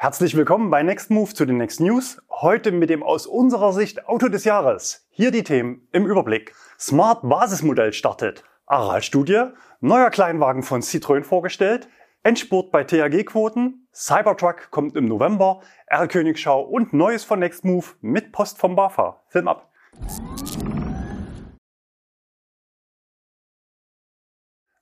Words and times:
Herzlich 0.00 0.36
willkommen 0.36 0.70
bei 0.70 0.84
Next 0.84 1.10
Move 1.10 1.34
zu 1.34 1.44
den 1.44 1.56
Next 1.56 1.80
News. 1.80 2.22
Heute 2.30 2.70
mit 2.70 2.88
dem 2.88 3.02
aus 3.02 3.26
unserer 3.26 3.72
Sicht 3.72 4.06
Auto 4.06 4.28
des 4.28 4.44
Jahres. 4.44 5.08
Hier 5.10 5.32
die 5.32 5.42
Themen 5.42 5.88
im 5.90 6.06
Überblick. 6.06 6.54
Smart 6.78 7.28
Basismodell 7.28 7.92
startet. 7.92 8.44
Aral-Studie. 8.66 9.46
Neuer 9.80 10.10
Kleinwagen 10.10 10.62
von 10.62 10.82
Citroën 10.82 11.24
vorgestellt. 11.24 11.88
Endspurt 12.22 12.70
bei 12.70 12.84
THG-Quoten. 12.84 13.88
Cybertruck 13.92 14.70
kommt 14.70 14.94
im 14.94 15.06
November. 15.06 15.62
R-Königschau 15.88 16.62
und 16.62 16.92
Neues 16.92 17.24
von 17.24 17.40
Next 17.40 17.64
Move 17.64 17.86
mit 18.00 18.30
Post 18.30 18.58
vom 18.58 18.76
BAFA. 18.76 19.24
Film 19.26 19.48
ab. 19.48 19.68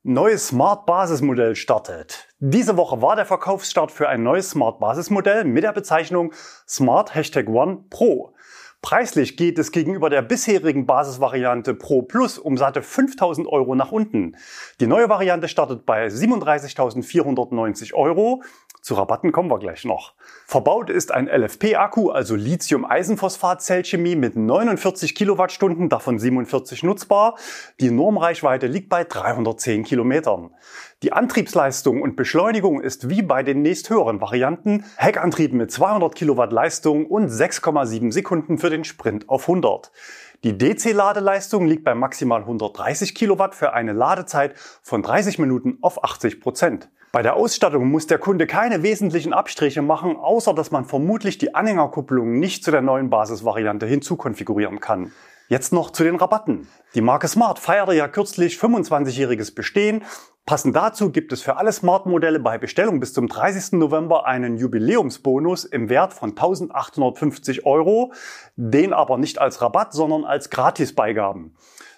Neues 0.09 0.47
Smart 0.47 0.87
Basismodell 0.87 1.57
startet. 1.57 2.29
Diese 2.39 2.77
Woche 2.77 3.03
war 3.03 3.17
der 3.17 3.27
Verkaufsstart 3.27 3.91
für 3.91 4.09
ein 4.09 4.23
neues 4.23 4.51
Smart 4.51 4.79
Basismodell 4.79 5.43
mit 5.43 5.65
der 5.65 5.73
Bezeichnung 5.73 6.33
Smart 6.69 7.17
Hashtag 7.17 7.49
One 7.49 7.87
Pro. 7.91 8.33
Preislich 8.83 9.37
geht 9.37 9.59
es 9.59 9.73
gegenüber 9.73 10.09
der 10.09 10.23
bisherigen 10.23 10.87
Basisvariante 10.87 11.75
Pro 11.75 12.03
Plus 12.03 12.39
um 12.39 12.57
satte 12.57 12.83
5000 12.83 13.49
Euro 13.49 13.75
nach 13.75 13.91
unten. 13.91 14.37
Die 14.79 14.87
neue 14.87 15.09
Variante 15.09 15.49
startet 15.49 15.87
bei 15.87 16.07
37.490 16.07 17.93
Euro 17.95 18.45
zu 18.87 18.95
Rabatten 18.95 19.33
kommen 19.33 19.51
wir 19.51 19.59
gleich 19.59 19.85
noch. 19.85 20.15
Verbaut 20.47 20.91
ist 20.91 21.11
ein 21.11 21.27
LFP-Akku, 21.27 22.11
also 22.11 22.37
Lithium-Eisenphosphat-Zellchemie 22.37 24.15
mit 24.15 24.37
49 24.37 25.17
Kilowattstunden, 25.17 25.89
davon 25.89 26.21
47 26.21 26.85
nutzbar. 26.85 27.35
Die 27.81 27.91
Normreichweite 27.91 28.69
liegt 28.69 28.89
bei 28.89 29.03
310 29.03 29.83
Kilometern. 29.83 30.55
Die 31.03 31.13
Antriebsleistung 31.13 32.01
und 32.01 32.15
Beschleunigung 32.15 32.81
ist 32.81 33.11
wie 33.11 33.23
bei 33.23 33.43
den 33.43 33.61
nächsthöheren 33.61 34.21
Varianten. 34.21 34.85
Heckantrieb 34.99 35.53
mit 35.53 35.73
200 35.73 36.15
Kilowatt 36.15 36.53
Leistung 36.53 37.07
und 37.07 37.29
6,7 37.29 38.13
Sekunden 38.13 38.57
für 38.57 38.71
den 38.71 38.85
Sprint 38.85 39.29
auf 39.29 39.49
100. 39.49 39.91
Die 40.45 40.57
DC-Ladeleistung 40.57 41.67
liegt 41.67 41.83
bei 41.83 41.97
maximal 41.97 42.43
130 42.43 43.17
Kilowatt 43.17 43.57
für 43.57 43.73
eine 43.73 43.93
Ladezeit 43.93 44.55
von 44.81 45.03
30 45.03 45.41
Minuten 45.41 45.79
auf 45.81 46.05
80 46.05 46.41
Prozent. 46.41 46.89
Bei 47.17 47.23
der 47.23 47.37
Ausstattung 47.37 47.91
muss 47.91 48.07
der 48.07 48.19
Kunde 48.19 48.47
keine 48.47 48.83
wesentlichen 48.83 49.33
Abstriche 49.33 49.81
machen, 49.81 50.19
außer 50.19 50.53
dass 50.53 50.71
man 50.71 50.85
vermutlich 50.85 51.39
die 51.39 51.55
Anhängerkupplung 51.55 52.39
nicht 52.39 52.63
zu 52.63 52.71
der 52.71 52.83
neuen 52.83 53.09
Basisvariante 53.09 53.87
hinzukonfigurieren 53.87 54.81
kann. 54.81 55.13
Jetzt 55.49 55.73
noch 55.73 55.89
zu 55.93 56.05
den 56.05 56.17
Rabatten. 56.17 56.69
Die 56.95 57.01
Marke 57.01 57.27
Smart 57.27 57.59
feierte 57.59 57.95
ja 57.95 58.07
kürzlich 58.07 58.57
25-jähriges 58.57 59.55
Bestehen. 59.55 60.05
Passend 60.45 60.77
dazu 60.77 61.11
gibt 61.11 61.33
es 61.33 61.41
für 61.41 61.57
alle 61.57 61.73
Smart-Modelle 61.73 62.39
bei 62.39 62.59
Bestellung 62.59 63.01
bis 63.01 63.15
zum 63.15 63.29
30. 63.29 63.79
November 63.79 64.27
einen 64.27 64.59
Jubiläumsbonus 64.59 65.65
im 65.65 65.89
Wert 65.89 66.13
von 66.13 66.33
1850 66.33 67.65
Euro, 67.65 68.13
den 68.57 68.93
aber 68.93 69.17
nicht 69.17 69.39
als 69.41 69.63
Rabatt, 69.63 69.95
sondern 69.95 70.27
als 70.27 70.51
Gratisbeigaben. 70.51 71.57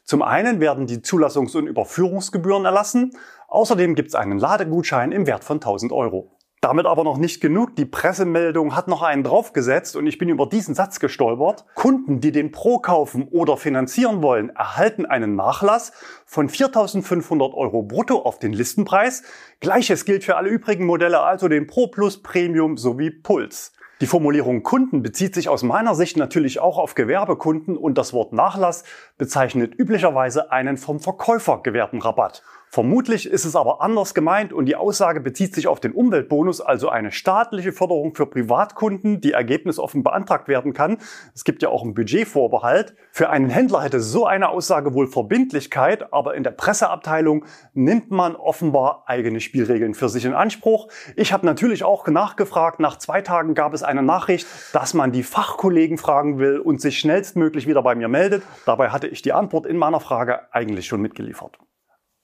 Zum 0.09 0.23
einen 0.23 0.59
werden 0.59 0.87
die 0.87 1.01
Zulassungs- 1.01 1.55
und 1.55 1.67
Überführungsgebühren 1.67 2.65
erlassen. 2.65 3.15
Außerdem 3.49 3.95
gibt 3.95 4.09
es 4.09 4.15
einen 4.15 4.39
Ladegutschein 4.39 5.11
im 5.11 5.27
Wert 5.27 5.43
von 5.43 5.57
1000 5.57 5.91
Euro. 5.91 6.31
Damit 6.61 6.85
aber 6.85 7.03
noch 7.03 7.17
nicht 7.17 7.41
genug. 7.41 7.77
Die 7.77 7.87
Pressemeldung 7.87 8.77
hat 8.77 8.89
noch 8.89 9.03
einen 9.03 9.23
draufgesetzt 9.23 9.97
und 9.97 10.07
ich 10.07 10.19
bin 10.19 10.29
über 10.29 10.47
diesen 10.47 10.75
Satz 10.75 11.01
gestolpert. 11.01 11.65
Kunden, 11.75 12.21
die 12.21 12.31
den 12.31 12.51
Pro 12.51 12.79
kaufen 12.79 13.27
oder 13.29 13.57
finanzieren 13.57 14.23
wollen, 14.23 14.51
erhalten 14.51 15.07
einen 15.07 15.35
Nachlass 15.35 15.93
von 16.27 16.51
4.500 16.51 17.55
Euro 17.55 17.83
brutto 17.85 18.19
auf 18.21 18.39
den 18.39 18.53
Listenpreis. 18.53 19.23
Gleiches 19.61 20.05
gilt 20.05 20.25
für 20.25 20.37
alle 20.37 20.51
übrigen 20.51 20.85
Modelle, 20.85 21.21
also 21.21 21.49
den 21.49 21.67
Pro 21.67 21.87
Plus, 21.87 22.23
Premium 22.23 22.77
sowie 22.77 23.11
Puls. 23.11 23.73
Die 24.01 24.07
Formulierung 24.07 24.63
Kunden 24.63 25.03
bezieht 25.03 25.35
sich 25.35 25.49
aus 25.49 25.65
meiner 25.65 25.95
Sicht 25.95 26.17
natürlich 26.17 26.61
auch 26.61 26.79
auf 26.79 26.95
Gewerbekunden 26.95 27.77
und 27.77 27.99
das 27.99 28.13
Wort 28.13 28.33
Nachlass 28.33 28.85
bezeichnet 29.17 29.75
üblicherweise 29.77 30.53
einen 30.53 30.77
vom 30.77 31.01
Verkäufer 31.01 31.63
gewährten 31.65 32.01
Rabatt. 32.01 32.43
Vermutlich 32.71 33.29
ist 33.29 33.47
es 33.47 33.57
aber 33.57 33.81
anders 33.81 34.13
gemeint 34.13 34.53
und 34.53 34.67
die 34.67 34.77
Aussage 34.77 35.21
bezieht 35.21 35.55
sich 35.55 35.69
auf 35.69 35.81
den 35.81 35.93
Umweltbonus, 35.93 36.61
also 36.61 36.91
eine 36.91 37.13
staatliche 37.13 37.73
Förderung 37.73 38.15
für 38.15 38.27
Privatkunden, 38.27 39.21
die 39.21 39.33
ergebnisoffen 39.33 40.03
beantragt 40.03 40.49
werden 40.49 40.75
kann. 40.75 40.99
Es 41.35 41.45
gibt 41.45 41.63
ja 41.63 41.71
auch 41.71 41.83
einen 41.83 41.95
Budgetvorbehalt. 41.95 42.95
Für 43.11 43.31
einen 43.31 43.49
Händler 43.49 43.83
hätte 43.83 44.01
so 44.01 44.27
eine 44.27 44.51
Aussage 44.51 44.93
wohl 44.93 45.07
Verbindlichkeit, 45.07 46.13
aber 46.13 46.35
in 46.35 46.43
der 46.43 46.51
Presseabteilung 46.51 47.47
nimmt 47.73 48.11
man 48.11 48.37
offenbar 48.37 49.05
eigene 49.07 49.41
Spielregeln 49.41 49.95
für 49.95 50.09
sich 50.11 50.27
in 50.27 50.35
Anspruch. 50.35 50.89
Ich 51.17 51.33
habe 51.33 51.47
natürlich 51.47 51.85
auch 51.85 52.07
nachgefragt. 52.07 52.81
Nach 52.81 52.99
zwei 52.99 53.23
Tagen 53.23 53.55
gab 53.55 53.73
es 53.73 53.83
eine 53.83 54.03
Nachricht, 54.03 54.47
dass 54.75 54.93
man 54.93 55.11
die 55.11 55.23
Fachkollegen 55.23 55.97
fragen 55.97 56.39
will 56.39 56.59
und 56.59 56.81
sich 56.81 56.99
schnellstmöglich 56.99 57.67
wieder 57.67 57.83
bei 57.83 57.95
mir 57.95 58.09
meldet. 58.09 58.43
Dabei 58.67 58.91
hatte 58.91 59.07
ich 59.07 59.23
die 59.23 59.33
Antwort 59.33 59.67
in 59.67 59.79
meiner 59.79 60.01
Frage 60.01 60.53
eigentlich 60.53 60.87
schon 60.87 61.01
mitgeliefert. 61.01 61.59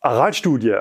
Aral-Studie. 0.05 0.81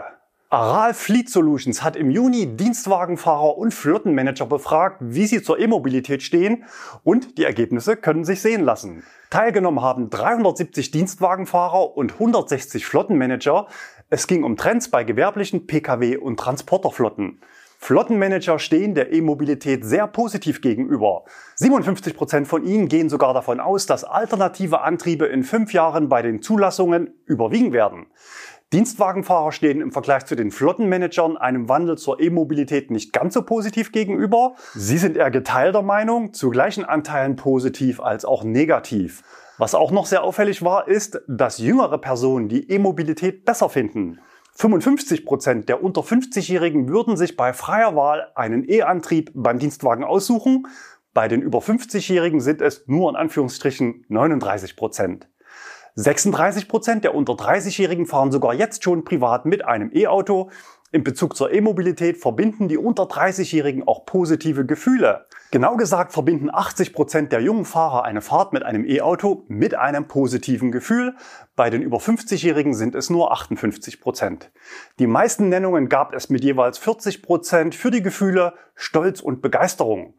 Aral 0.50 0.94
Fleet 0.94 1.30
Solutions 1.30 1.82
hat 1.82 1.96
im 1.96 2.12
Juni 2.12 2.58
Dienstwagenfahrer 2.58 3.58
und 3.58 3.74
Flottenmanager 3.74 4.46
befragt, 4.48 4.98
wie 5.00 5.26
sie 5.28 5.42
zur 5.42 5.60
E-Mobilität 5.60 6.22
stehen 6.22 6.66
und 7.06 7.38
die 7.38 7.46
Ergebnisse 7.46 7.96
können 7.96 8.26
sich 8.26 8.42
sehen 8.42 8.66
lassen. 8.66 9.04
Teilgenommen 9.30 9.82
haben 9.82 10.10
370 10.10 10.92
Dienstwagenfahrer 10.92 11.96
und 11.96 12.12
160 12.12 12.86
Flottenmanager. 12.86 13.68
Es 14.10 14.28
ging 14.28 14.44
um 14.44 14.58
Trends 14.58 14.92
bei 14.92 15.06
gewerblichen 15.06 15.68
Pkw 15.68 16.18
und 16.18 16.38
Transporterflotten. 16.38 17.40
Flottenmanager 17.84 18.60
stehen 18.60 18.96
der 18.96 19.12
E-Mobilität 19.12 19.84
sehr 19.84 20.08
positiv 20.08 20.62
gegenüber. 20.62 21.26
57 21.56 22.16
Prozent 22.16 22.48
von 22.48 22.66
ihnen 22.66 22.88
gehen 22.88 23.10
sogar 23.10 23.34
davon 23.34 23.60
aus, 23.60 23.86
dass 23.86 24.06
alternative 24.06 24.82
Antriebe 24.82 25.26
in 25.26 25.44
fünf 25.44 25.74
Jahren 25.74 26.08
bei 26.08 26.22
den 26.22 26.42
Zulassungen 26.42 27.14
überwiegen 27.26 27.74
werden. 27.74 28.06
Dienstwagenfahrer 28.74 29.52
stehen 29.52 29.82
im 29.82 29.92
Vergleich 29.92 30.26
zu 30.26 30.36
den 30.36 30.50
Flottenmanagern 30.50 31.38
einem 31.38 31.70
Wandel 31.70 31.96
zur 31.96 32.20
E-Mobilität 32.20 32.90
nicht 32.90 33.14
ganz 33.14 33.36
so 33.36 33.44
positiv 33.44 33.92
gegenüber. 33.92 34.56
Sie 34.74 34.98
sind 34.98 35.16
eher 35.16 35.30
geteilter 35.30 35.84
Meinung, 35.84 36.34
zu 36.34 36.50
gleichen 36.50 36.84
Anteilen 36.84 37.36
positiv 37.36 38.00
als 38.00 38.26
auch 38.26 38.44
negativ. 38.44 39.22
Was 39.60 39.76
auch 39.76 39.92
noch 39.92 40.08
sehr 40.08 40.24
auffällig 40.24 40.64
war, 40.64 40.88
ist, 40.88 41.22
dass 41.28 41.60
jüngere 41.60 42.00
Personen 42.00 42.50
die 42.50 42.68
E-Mobilität 42.72 43.46
besser 43.46 43.70
finden. 43.70 44.20
55 44.56 45.24
Prozent 45.24 45.70
der 45.70 45.84
unter 45.84 46.02
50-Jährigen 46.02 46.90
würden 46.90 47.16
sich 47.16 47.38
bei 47.38 47.54
freier 47.54 47.96
Wahl 47.96 48.32
einen 48.34 48.68
E-Antrieb 48.68 49.30
beim 49.36 49.60
Dienstwagen 49.60 50.04
aussuchen. 50.04 50.66
Bei 51.14 51.28
den 51.28 51.44
über 51.44 51.60
50-Jährigen 51.60 52.42
sind 52.42 52.60
es 52.60 52.88
nur 52.88 53.12
in 53.12 53.16
Anführungsstrichen 53.18 54.04
39 54.08 54.76
Prozent. 54.76 55.28
36 55.96 56.68
Prozent 56.68 57.04
der 57.04 57.14
unter 57.14 57.34
30-Jährigen 57.34 58.08
fahren 58.08 58.31
sogar 58.31 58.56
jetzt 58.56 58.84
schon 58.84 59.04
privat 59.04 59.46
mit 59.46 59.64
einem 59.64 59.92
E-Auto. 59.94 60.50
In 60.92 61.04
Bezug 61.04 61.36
zur 61.36 61.52
E-Mobilität 61.52 62.18
verbinden 62.18 62.68
die 62.68 62.78
unter 62.78 63.04
30-Jährigen 63.04 63.88
auch 63.88 64.06
positive 64.06 64.66
Gefühle. 64.66 65.28
Genau 65.52 65.76
gesagt 65.76 66.12
verbinden 66.12 66.50
80 66.52 66.94
Prozent 66.94 67.31
der 67.31 67.42
jungen 67.42 67.66
Fahrer 67.66 68.06
eine 68.06 68.22
Fahrt 68.22 68.54
mit 68.54 68.64
einem 68.64 68.86
E-Auto 68.86 69.44
mit 69.48 69.76
einem 69.76 70.08
positiven 70.08 70.72
Gefühl. 70.72 71.16
Bei 71.56 71.70
den 71.70 71.84
über 71.84 71.98
50-Jährigen 71.98 72.74
sind 72.74 72.96
es 72.96 73.12
nur 73.12 73.31
58 73.31 74.02
Prozent. 74.02 74.52
Die 74.98 75.08
meisten 75.08 75.50
Nennungen 75.50 75.90
gab 75.90 76.14
es 76.14 76.30
mit 76.30 76.44
jeweils 76.44 76.80
40 76.80 77.22
Prozent 77.22 77.75
für 77.75 77.92
die 77.92 78.02
Gefühle 78.02 78.54
Stolz 78.74 79.20
und 79.20 79.44
Begeisterung. 79.44 80.16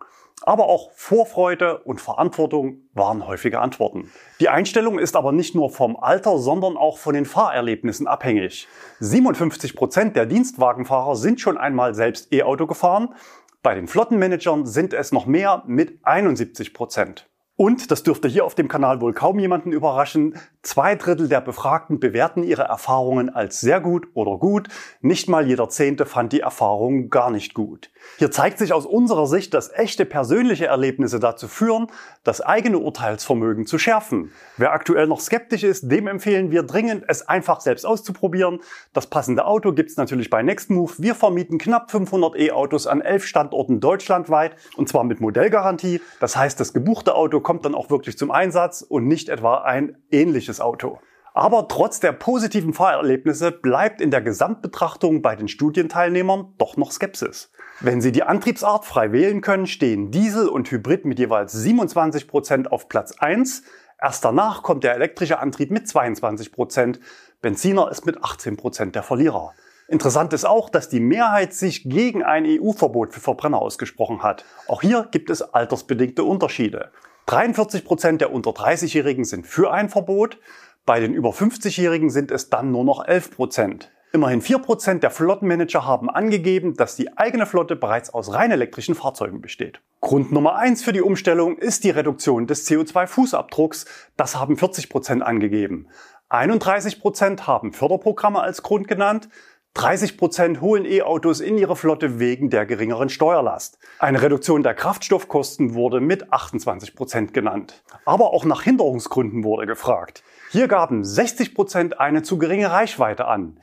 Aber 0.46 0.66
auch 0.66 0.92
Vorfreude 0.92 1.78
und 1.78 2.02
Verantwortung 2.02 2.82
waren 2.92 3.26
häufige 3.26 3.60
Antworten. 3.60 4.12
Die 4.40 4.50
Einstellung 4.50 4.98
ist 4.98 5.16
aber 5.16 5.32
nicht 5.32 5.54
nur 5.54 5.70
vom 5.70 5.96
Alter, 5.96 6.36
sondern 6.36 6.76
auch 6.76 6.98
von 6.98 7.14
den 7.14 7.24
Fahrerlebnissen 7.24 8.06
abhängig. 8.06 8.68
57 9.00 9.74
Prozent 9.74 10.16
der 10.16 10.26
Dienstwagenfahrer 10.26 11.16
sind 11.16 11.40
schon 11.40 11.56
einmal 11.56 11.94
selbst 11.94 12.30
E-Auto 12.30 12.66
gefahren. 12.66 13.14
Bei 13.62 13.74
den 13.74 13.88
Flottenmanagern 13.88 14.66
sind 14.66 14.92
es 14.92 15.12
noch 15.12 15.24
mehr 15.24 15.62
mit 15.66 15.98
71 16.02 16.74
Prozent. 16.74 17.26
Und, 17.56 17.90
das 17.90 18.02
dürfte 18.02 18.28
hier 18.28 18.44
auf 18.44 18.54
dem 18.54 18.68
Kanal 18.68 19.00
wohl 19.00 19.14
kaum 19.14 19.38
jemanden 19.38 19.72
überraschen, 19.72 20.36
zwei 20.64 20.94
Drittel 20.96 21.28
der 21.28 21.40
Befragten 21.40 22.00
bewerten 22.00 22.42
ihre 22.42 22.62
Erfahrungen 22.62 23.30
als 23.30 23.60
sehr 23.60 23.80
gut 23.80 24.08
oder 24.14 24.38
gut. 24.38 24.68
Nicht 25.00 25.28
mal 25.28 25.46
jeder 25.46 25.68
Zehnte 25.68 26.06
fand 26.06 26.32
die 26.32 26.40
Erfahrung 26.40 27.10
gar 27.10 27.30
nicht 27.30 27.54
gut. 27.54 27.90
Hier 28.18 28.30
zeigt 28.30 28.58
sich 28.58 28.72
aus 28.72 28.86
unserer 28.86 29.26
Sicht, 29.26 29.54
dass 29.54 29.72
echte 29.72 30.04
persönliche 30.04 30.66
Erlebnisse 30.66 31.20
dazu 31.20 31.48
führen, 31.48 31.88
das 32.22 32.40
eigene 32.40 32.78
Urteilsvermögen 32.78 33.66
zu 33.66 33.78
schärfen. 33.78 34.32
Wer 34.56 34.72
aktuell 34.72 35.06
noch 35.06 35.20
skeptisch 35.20 35.64
ist, 35.64 35.90
dem 35.90 36.06
empfehlen 36.06 36.50
wir 36.50 36.62
dringend, 36.62 37.04
es 37.08 37.26
einfach 37.28 37.60
selbst 37.60 37.84
auszuprobieren. 37.84 38.60
Das 38.92 39.08
passende 39.08 39.46
Auto 39.46 39.72
gibt's 39.72 39.96
natürlich 39.96 40.30
bei 40.30 40.42
Nextmove. 40.42 40.94
Wir 40.98 41.14
vermieten 41.14 41.58
knapp 41.58 41.90
500 41.90 42.36
E-Autos 42.36 42.86
an 42.86 43.00
elf 43.00 43.24
Standorten 43.26 43.80
deutschlandweit 43.80 44.56
und 44.76 44.88
zwar 44.88 45.04
mit 45.04 45.20
Modellgarantie. 45.20 46.00
Das 46.20 46.36
heißt, 46.36 46.58
das 46.58 46.72
gebuchte 46.72 47.14
Auto 47.14 47.40
kommt 47.40 47.64
dann 47.64 47.74
auch 47.74 47.90
wirklich 47.90 48.16
zum 48.18 48.30
Einsatz 48.30 48.82
und 48.82 49.06
nicht 49.06 49.28
etwa 49.28 49.62
ein 49.62 49.96
ähnliches 50.10 50.53
Auto. 50.60 50.98
Aber 51.36 51.66
trotz 51.66 51.98
der 51.98 52.12
positiven 52.12 52.72
Fahrerlebnisse 52.72 53.50
bleibt 53.50 54.00
in 54.00 54.12
der 54.12 54.22
Gesamtbetrachtung 54.22 55.20
bei 55.20 55.34
den 55.34 55.48
Studienteilnehmern 55.48 56.54
doch 56.58 56.76
noch 56.76 56.92
Skepsis. 56.92 57.50
Wenn 57.80 58.00
Sie 58.00 58.12
die 58.12 58.22
Antriebsart 58.22 58.84
frei 58.84 59.10
wählen 59.10 59.40
können, 59.40 59.66
stehen 59.66 60.12
Diesel 60.12 60.48
und 60.48 60.70
Hybrid 60.70 61.04
mit 61.04 61.18
jeweils 61.18 61.52
27 61.52 62.28
Prozent 62.28 62.70
auf 62.70 62.88
Platz 62.88 63.16
1. 63.18 63.64
Erst 64.00 64.24
danach 64.24 64.62
kommt 64.62 64.84
der 64.84 64.94
elektrische 64.94 65.40
Antrieb 65.40 65.72
mit 65.72 65.86
22%. 65.86 66.52
Prozent. 66.52 67.00
Benziner 67.42 67.90
ist 67.90 68.06
mit 68.06 68.22
18 68.22 68.56
Prozent 68.56 68.94
der 68.94 69.02
Verlierer. 69.02 69.54
Interessant 69.88 70.32
ist 70.32 70.44
auch, 70.44 70.70
dass 70.70 70.88
die 70.88 71.00
Mehrheit 71.00 71.52
sich 71.52 71.82
gegen 71.88 72.22
ein 72.22 72.46
EU-Verbot 72.46 73.12
für 73.12 73.20
Verbrenner 73.20 73.60
ausgesprochen 73.60 74.22
hat. 74.22 74.44
Auch 74.66 74.82
hier 74.82 75.08
gibt 75.10 75.30
es 75.30 75.42
altersbedingte 75.42 76.22
Unterschiede. 76.24 76.90
43 77.26 77.84
Prozent 77.84 78.20
der 78.20 78.32
unter 78.32 78.50
30-Jährigen 78.50 79.24
sind 79.24 79.46
für 79.46 79.72
ein 79.72 79.88
Verbot. 79.88 80.38
Bei 80.84 81.00
den 81.00 81.14
über 81.14 81.30
50-Jährigen 81.30 82.10
sind 82.10 82.30
es 82.30 82.50
dann 82.50 82.70
nur 82.70 82.84
noch 82.84 83.06
11 83.06 83.30
Prozent. 83.30 83.90
Immerhin 84.12 84.42
4 84.42 84.58
Prozent 84.58 85.02
der 85.02 85.10
Flottenmanager 85.10 85.84
haben 85.84 86.08
angegeben, 86.08 86.76
dass 86.76 86.94
die 86.94 87.16
eigene 87.16 87.46
Flotte 87.46 87.74
bereits 87.74 88.14
aus 88.14 88.32
rein 88.32 88.52
elektrischen 88.52 88.94
Fahrzeugen 88.94 89.40
besteht. 89.40 89.80
Grund 90.00 90.30
Nummer 90.30 90.54
eins 90.54 90.84
für 90.84 90.92
die 90.92 91.00
Umstellung 91.00 91.58
ist 91.58 91.82
die 91.82 91.90
Reduktion 91.90 92.46
des 92.46 92.68
CO2-Fußabdrucks. 92.68 93.86
Das 94.16 94.36
haben 94.36 94.56
40 94.56 94.88
Prozent 94.88 95.22
angegeben. 95.22 95.88
31 96.28 97.00
Prozent 97.00 97.46
haben 97.46 97.72
Förderprogramme 97.72 98.40
als 98.40 98.62
Grund 98.62 98.86
genannt. 98.86 99.28
30 99.74 100.16
Prozent 100.16 100.60
holen 100.60 100.84
E-Autos 100.84 101.40
in 101.40 101.58
ihre 101.58 101.74
Flotte 101.74 102.20
wegen 102.20 102.48
der 102.48 102.64
geringeren 102.64 103.08
Steuerlast. 103.08 103.78
Eine 103.98 104.22
Reduktion 104.22 104.62
der 104.62 104.74
Kraftstoffkosten 104.74 105.74
wurde 105.74 106.00
mit 106.00 106.32
28 106.32 106.94
Prozent 106.94 107.34
genannt. 107.34 107.82
Aber 108.04 108.32
auch 108.32 108.44
nach 108.44 108.62
Hinderungsgründen 108.62 109.42
wurde 109.42 109.66
gefragt. 109.66 110.22
Hier 110.50 110.68
gaben 110.68 111.04
60 111.04 111.56
Prozent 111.56 111.98
eine 111.98 112.22
zu 112.22 112.38
geringe 112.38 112.70
Reichweite 112.70 113.26
an. 113.26 113.58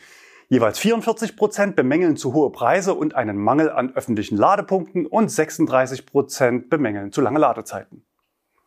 Jeweils 0.50 0.80
44 0.80 1.38
Prozent 1.38 1.78
bemängeln 1.78 2.18
zu 2.18 2.34
hohe 2.34 2.52
Preise 2.52 2.94
und 2.94 3.16
einen 3.16 3.38
Mangel 3.38 3.70
an 3.70 3.96
öffentlichen 3.96 4.36
Ladepunkten 4.36 5.06
und 5.06 5.32
36 5.32 6.06
Prozent 6.06 6.70
bemängeln 6.70 7.14
zu 7.14 7.22
lange 7.22 7.40
Ladezeiten. 7.40 8.04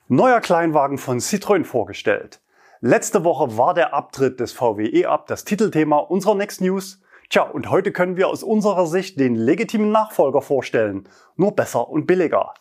Neuer 0.08 0.40
Kleinwagen 0.40 0.96
von 0.96 1.18
Citroën 1.18 1.64
vorgestellt. 1.64 2.40
Letzte 2.80 3.22
Woche 3.22 3.58
war 3.58 3.74
der 3.74 3.92
Abtritt 3.92 4.40
des 4.40 4.52
VW 4.52 4.86
E-Up 4.86 5.26
das 5.26 5.44
Titelthema 5.44 5.98
unserer 5.98 6.34
Next 6.34 6.62
News. 6.62 7.02
Tja, 7.34 7.42
und 7.42 7.68
heute 7.68 7.90
können 7.90 8.16
wir 8.16 8.28
aus 8.28 8.44
unserer 8.44 8.86
Sicht 8.86 9.18
den 9.18 9.34
legitimen 9.34 9.90
Nachfolger 9.90 10.40
vorstellen, 10.40 11.08
nur 11.34 11.56
besser 11.56 11.88
und 11.88 12.06
billiger. 12.06 12.54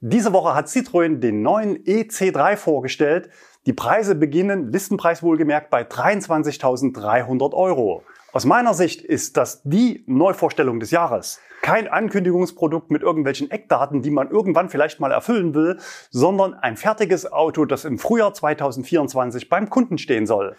Diese 0.00 0.32
Woche 0.32 0.52
hat 0.52 0.66
Citroën 0.66 1.20
den 1.20 1.42
neuen 1.42 1.84
EC3 1.84 2.56
vorgestellt. 2.56 3.30
Die 3.66 3.72
Preise 3.72 4.16
beginnen, 4.16 4.72
Listenpreis 4.72 5.22
wohlgemerkt, 5.22 5.70
bei 5.70 5.82
23.300 5.82 7.54
Euro. 7.54 8.02
Aus 8.32 8.44
meiner 8.44 8.74
Sicht 8.74 9.00
ist 9.00 9.36
das 9.36 9.62
die 9.62 10.02
Neuvorstellung 10.08 10.80
des 10.80 10.90
Jahres. 10.90 11.38
Kein 11.62 11.86
Ankündigungsprodukt 11.86 12.90
mit 12.90 13.02
irgendwelchen 13.02 13.52
Eckdaten, 13.52 14.02
die 14.02 14.10
man 14.10 14.32
irgendwann 14.32 14.70
vielleicht 14.70 14.98
mal 14.98 15.12
erfüllen 15.12 15.54
will, 15.54 15.78
sondern 16.10 16.54
ein 16.54 16.76
fertiges 16.76 17.32
Auto, 17.32 17.64
das 17.64 17.84
im 17.84 18.00
Frühjahr 18.00 18.34
2024 18.34 19.48
beim 19.48 19.70
Kunden 19.70 19.98
stehen 19.98 20.26
soll. 20.26 20.56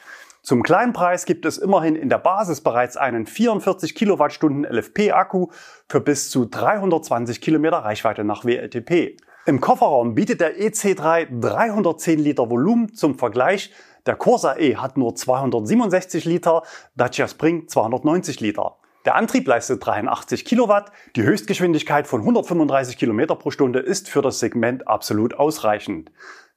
Zum 0.48 0.64
kleinen 0.64 0.94
Preis 0.94 1.26
gibt 1.26 1.46
es 1.46 1.58
immerhin 1.58 1.98
in 1.98 2.08
der 2.08 2.20
Basis 2.20 2.62
bereits 2.62 2.96
einen 2.96 3.26
44 3.26 3.94
Kilowattstunden 3.94 4.64
LFP-Akku 4.64 5.48
für 5.90 6.00
bis 6.00 6.30
zu 6.30 6.46
320 6.46 7.42
Kilometer 7.42 7.80
Reichweite 7.80 8.24
nach 8.24 8.46
WLTP. 8.46 9.18
Im 9.46 9.60
Kofferraum 9.60 10.16
bietet 10.16 10.40
der 10.40 10.58
EC3 10.58 11.42
310 11.42 12.20
Liter 12.20 12.50
Volumen. 12.50 12.94
Zum 12.94 13.20
Vergleich, 13.20 13.74
der 14.06 14.16
Corsa 14.16 14.56
E 14.56 14.78
hat 14.78 14.96
nur 14.96 15.16
267 15.16 16.24
Liter, 16.24 16.64
Dacia 16.96 17.28
Spring 17.28 17.68
290 17.68 18.40
Liter. 18.40 18.78
Der 19.04 19.16
Antrieb 19.16 19.48
leistet 19.48 19.86
83 19.86 20.46
Kilowatt. 20.46 20.94
Die 21.18 21.24
Höchstgeschwindigkeit 21.24 22.08
von 22.08 22.22
135 22.22 22.98
Kilometer 22.98 23.36
pro 23.36 23.52
Stunde 23.52 23.80
ist 23.80 24.08
für 24.10 24.22
das 24.22 24.40
Segment 24.40 24.88
absolut 24.88 25.34
ausreichend. 25.34 26.10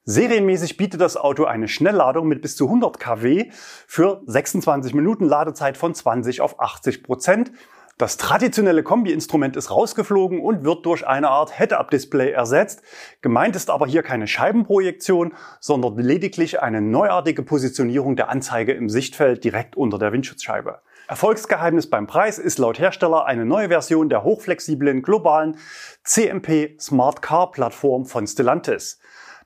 Serienmäßig 0.05 0.77
bietet 0.77 0.99
das 0.99 1.15
Auto 1.15 1.43
eine 1.45 1.67
Schnellladung 1.67 2.27
mit 2.27 2.41
bis 2.41 2.55
zu 2.55 2.65
100 2.65 2.99
kW 2.99 3.51
für 3.85 4.23
26 4.25 4.95
Minuten 4.95 5.25
Ladezeit 5.25 5.77
von 5.77 5.93
20 5.93 6.41
auf 6.41 6.59
80 6.59 7.03
Prozent. 7.03 7.51
Das 7.99 8.17
traditionelle 8.17 8.81
Kombi-Instrument 8.81 9.55
ist 9.55 9.69
rausgeflogen 9.69 10.39
und 10.39 10.63
wird 10.63 10.87
durch 10.87 11.05
eine 11.05 11.29
Art 11.29 11.55
Head-Up-Display 11.55 12.31
ersetzt. 12.31 12.81
Gemeint 13.21 13.55
ist 13.55 13.69
aber 13.69 13.85
hier 13.85 14.01
keine 14.01 14.25
Scheibenprojektion, 14.25 15.35
sondern 15.59 15.99
lediglich 15.99 16.63
eine 16.63 16.81
neuartige 16.81 17.43
Positionierung 17.43 18.15
der 18.15 18.29
Anzeige 18.29 18.71
im 18.71 18.89
Sichtfeld 18.89 19.43
direkt 19.43 19.75
unter 19.77 19.99
der 19.99 20.11
Windschutzscheibe. 20.13 20.79
Erfolgsgeheimnis 21.09 21.91
beim 21.91 22.07
Preis 22.07 22.39
ist 22.39 22.57
laut 22.57 22.79
Hersteller 22.79 23.25
eine 23.25 23.45
neue 23.45 23.67
Version 23.67 24.09
der 24.09 24.23
hochflexiblen 24.23 25.03
globalen 25.03 25.57
CMP 26.03 26.79
Smart 26.79 27.21
Car 27.21 27.51
Plattform 27.51 28.05
von 28.05 28.25
Stellantis. 28.25 28.99